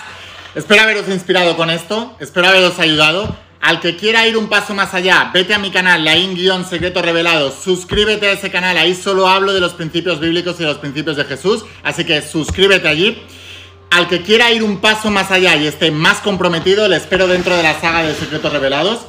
espero 0.54 0.82
haberos 0.82 1.08
inspirado 1.08 1.56
con 1.56 1.70
esto, 1.70 2.16
espero 2.20 2.48
haberos 2.48 2.78
ayudado. 2.78 3.36
Al 3.60 3.80
que 3.80 3.96
quiera 3.96 4.26
ir 4.26 4.38
un 4.38 4.48
paso 4.48 4.72
más 4.72 4.94
allá, 4.94 5.30
vete 5.34 5.52
a 5.52 5.58
mi 5.58 5.70
canal, 5.70 6.02
Laín-Secretos 6.02 7.04
Revelados, 7.04 7.56
suscríbete 7.62 8.26
a 8.28 8.32
ese 8.32 8.50
canal, 8.50 8.78
ahí 8.78 8.94
solo 8.94 9.28
hablo 9.28 9.52
de 9.52 9.60
los 9.60 9.74
principios 9.74 10.18
bíblicos 10.18 10.56
y 10.56 10.60
de 10.60 10.66
los 10.66 10.78
principios 10.78 11.18
de 11.18 11.24
Jesús, 11.24 11.66
así 11.82 12.04
que 12.04 12.22
suscríbete 12.22 12.88
allí. 12.88 13.22
Al 13.90 14.08
que 14.08 14.22
quiera 14.22 14.50
ir 14.50 14.62
un 14.62 14.78
paso 14.78 15.10
más 15.10 15.30
allá 15.30 15.56
y 15.56 15.66
esté 15.66 15.90
más 15.90 16.20
comprometido, 16.20 16.88
le 16.88 16.96
espero 16.96 17.26
dentro 17.26 17.54
de 17.54 17.62
la 17.62 17.78
saga 17.78 18.02
de 18.02 18.14
Secretos 18.14 18.50
Revelados. 18.50 19.00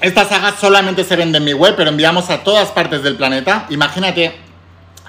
Esta 0.00 0.24
saga 0.24 0.54
solamente 0.56 1.02
se 1.02 1.16
vende 1.16 1.38
en 1.38 1.44
mi 1.44 1.52
web, 1.52 1.74
pero 1.76 1.90
enviamos 1.90 2.30
a 2.30 2.44
todas 2.44 2.70
partes 2.70 3.02
del 3.02 3.16
planeta. 3.16 3.66
Imagínate 3.70 4.32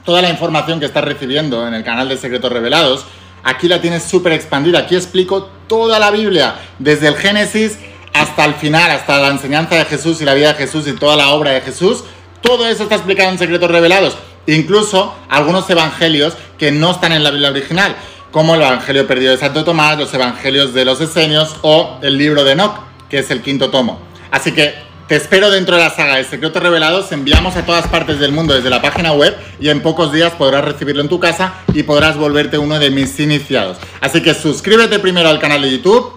toda 0.03 0.23
la 0.23 0.29
información 0.29 0.79
que 0.79 0.87
estás 0.87 1.03
recibiendo 1.03 1.67
en 1.67 1.75
el 1.75 1.83
canal 1.83 2.09
de 2.09 2.17
Secretos 2.17 2.51
Revelados, 2.51 3.05
aquí 3.43 3.67
la 3.67 3.79
tienes 3.81 4.03
súper 4.03 4.33
expandida. 4.33 4.79
Aquí 4.79 4.95
explico 4.95 5.49
toda 5.67 5.99
la 5.99 6.09
Biblia, 6.09 6.55
desde 6.79 7.07
el 7.07 7.15
Génesis 7.15 7.77
hasta 8.13 8.45
el 8.45 8.55
final, 8.55 8.89
hasta 8.89 9.19
la 9.19 9.27
enseñanza 9.27 9.75
de 9.75 9.85
Jesús 9.85 10.21
y 10.21 10.25
la 10.25 10.33
vida 10.33 10.53
de 10.53 10.55
Jesús 10.55 10.87
y 10.87 10.93
toda 10.93 11.15
la 11.15 11.29
obra 11.29 11.51
de 11.51 11.61
Jesús. 11.61 12.03
Todo 12.41 12.67
eso 12.67 12.83
está 12.83 12.95
explicado 12.95 13.29
en 13.29 13.37
Secretos 13.37 13.69
Revelados. 13.69 14.17
Incluso 14.47 15.13
algunos 15.29 15.69
evangelios 15.69 16.33
que 16.57 16.71
no 16.71 16.91
están 16.91 17.11
en 17.11 17.23
la 17.23 17.29
Biblia 17.29 17.51
original, 17.51 17.95
como 18.31 18.55
el 18.55 18.61
Evangelio 18.61 19.05
perdido 19.05 19.31
de 19.31 19.37
Santo 19.37 19.63
Tomás, 19.63 19.99
los 19.99 20.13
Evangelios 20.13 20.73
de 20.73 20.85
los 20.85 20.99
Esenios 21.01 21.57
o 21.61 21.99
el 22.01 22.17
libro 22.17 22.43
de 22.43 22.53
Enoch, 22.53 22.79
que 23.09 23.19
es 23.19 23.29
el 23.29 23.43
quinto 23.43 23.69
tomo. 23.69 24.08
Así 24.31 24.51
que 24.51 24.75
te 25.07 25.15
espero 25.15 25.49
dentro 25.49 25.75
de 25.75 25.81
la 25.81 25.89
saga 25.89 26.17
de 26.17 26.23
Secretos 26.23 26.61
Revelados. 26.61 27.11
Enviamos 27.11 27.55
a 27.55 27.65
todas 27.65 27.87
partes 27.87 28.19
del 28.19 28.31
mundo 28.31 28.53
desde 28.53 28.69
la 28.69 28.81
página 28.81 29.11
web 29.11 29.35
y 29.59 29.69
en 29.69 29.81
pocos 29.81 30.13
días 30.13 30.33
podrás 30.33 30.63
recibirlo 30.63 31.01
en 31.01 31.09
tu 31.09 31.19
casa 31.19 31.55
y 31.73 31.81
podrás 31.83 32.15
volverte 32.15 32.59
uno 32.59 32.77
de 32.77 32.91
mis 32.91 33.19
iniciados. 33.19 33.77
Así 34.01 34.21
que 34.21 34.35
suscríbete 34.35 34.99
primero 34.99 35.29
al 35.29 35.39
canal 35.39 35.63
de 35.63 35.71
YouTube. 35.71 36.13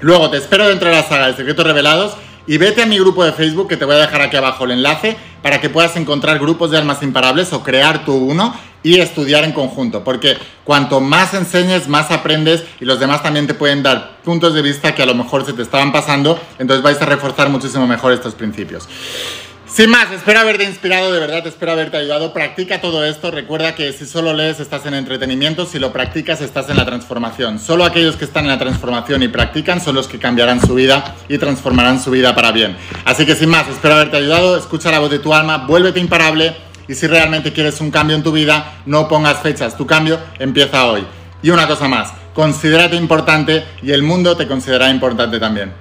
Luego 0.00 0.30
te 0.30 0.36
espero 0.36 0.68
dentro 0.68 0.90
de 0.90 0.96
la 0.96 1.02
saga 1.02 1.28
de 1.28 1.36
Secretos 1.36 1.66
Revelados 1.66 2.18
y 2.48 2.56
vete 2.56 2.82
a 2.82 2.86
mi 2.86 2.98
grupo 2.98 3.24
de 3.24 3.32
Facebook 3.32 3.68
que 3.68 3.76
te 3.76 3.84
voy 3.84 3.94
a 3.94 3.98
dejar 3.98 4.22
aquí 4.22 4.36
abajo 4.36 4.64
el 4.64 4.72
enlace 4.72 5.16
para 5.42 5.60
que 5.60 5.68
puedas 5.68 5.94
encontrar 5.96 6.38
grupos 6.40 6.70
de 6.70 6.78
almas 6.78 7.02
imparables 7.02 7.52
o 7.52 7.62
crear 7.62 8.04
tú 8.04 8.14
uno 8.14 8.54
y 8.82 9.00
estudiar 9.00 9.44
en 9.44 9.52
conjunto, 9.52 10.02
porque 10.02 10.38
cuanto 10.64 11.00
más 11.00 11.34
enseñes, 11.34 11.88
más 11.88 12.10
aprendes 12.10 12.64
y 12.80 12.84
los 12.86 13.00
demás 13.00 13.22
también 13.22 13.46
te 13.46 13.54
pueden 13.54 13.82
dar 13.82 14.18
puntos 14.24 14.54
de 14.54 14.62
vista 14.62 14.94
que 14.94 15.02
a 15.02 15.06
lo 15.06 15.14
mejor 15.14 15.44
se 15.44 15.52
te 15.52 15.62
estaban 15.62 15.92
pasando, 15.92 16.40
entonces 16.58 16.82
vais 16.82 17.00
a 17.02 17.04
reforzar 17.04 17.50
muchísimo 17.50 17.86
mejor 17.86 18.12
estos 18.12 18.34
principios. 18.34 18.88
Sin 19.78 19.90
más, 19.90 20.10
espero 20.10 20.40
haberte 20.40 20.64
inspirado, 20.64 21.12
de 21.12 21.20
verdad, 21.20 21.46
espero 21.46 21.70
haberte 21.70 21.98
ayudado. 21.98 22.32
Practica 22.32 22.80
todo 22.80 23.04
esto. 23.04 23.30
Recuerda 23.30 23.76
que 23.76 23.92
si 23.92 24.06
solo 24.06 24.32
lees 24.32 24.58
estás 24.58 24.84
en 24.86 24.94
entretenimiento, 24.94 25.66
si 25.66 25.78
lo 25.78 25.92
practicas 25.92 26.40
estás 26.40 26.68
en 26.68 26.78
la 26.78 26.84
transformación. 26.84 27.60
Solo 27.60 27.84
aquellos 27.84 28.16
que 28.16 28.24
están 28.24 28.46
en 28.46 28.50
la 28.50 28.58
transformación 28.58 29.22
y 29.22 29.28
practican 29.28 29.80
son 29.80 29.94
los 29.94 30.08
que 30.08 30.18
cambiarán 30.18 30.60
su 30.60 30.74
vida 30.74 31.14
y 31.28 31.38
transformarán 31.38 32.02
su 32.02 32.10
vida 32.10 32.34
para 32.34 32.50
bien. 32.50 32.76
Así 33.04 33.24
que 33.24 33.36
sin 33.36 33.50
más, 33.50 33.68
espero 33.68 33.94
haberte 33.94 34.16
ayudado. 34.16 34.56
Escucha 34.56 34.90
la 34.90 34.98
voz 34.98 35.12
de 35.12 35.20
tu 35.20 35.32
alma, 35.32 35.58
vuélvete 35.58 36.00
imparable 36.00 36.56
y 36.88 36.96
si 36.96 37.06
realmente 37.06 37.52
quieres 37.52 37.80
un 37.80 37.92
cambio 37.92 38.16
en 38.16 38.24
tu 38.24 38.32
vida, 38.32 38.80
no 38.84 39.06
pongas 39.06 39.38
fechas. 39.42 39.76
Tu 39.76 39.86
cambio 39.86 40.18
empieza 40.40 40.86
hoy. 40.86 41.06
Y 41.40 41.50
una 41.50 41.68
cosa 41.68 41.86
más, 41.86 42.12
considérate 42.34 42.96
importante 42.96 43.64
y 43.80 43.92
el 43.92 44.02
mundo 44.02 44.36
te 44.36 44.48
considera 44.48 44.90
importante 44.90 45.38
también. 45.38 45.72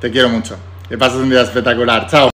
Te 0.00 0.10
quiero 0.10 0.30
mucho. 0.30 0.56
Que 0.88 0.96
pases 0.96 1.18
un 1.18 1.28
día 1.28 1.42
espectacular. 1.42 2.06
Chao. 2.08 2.33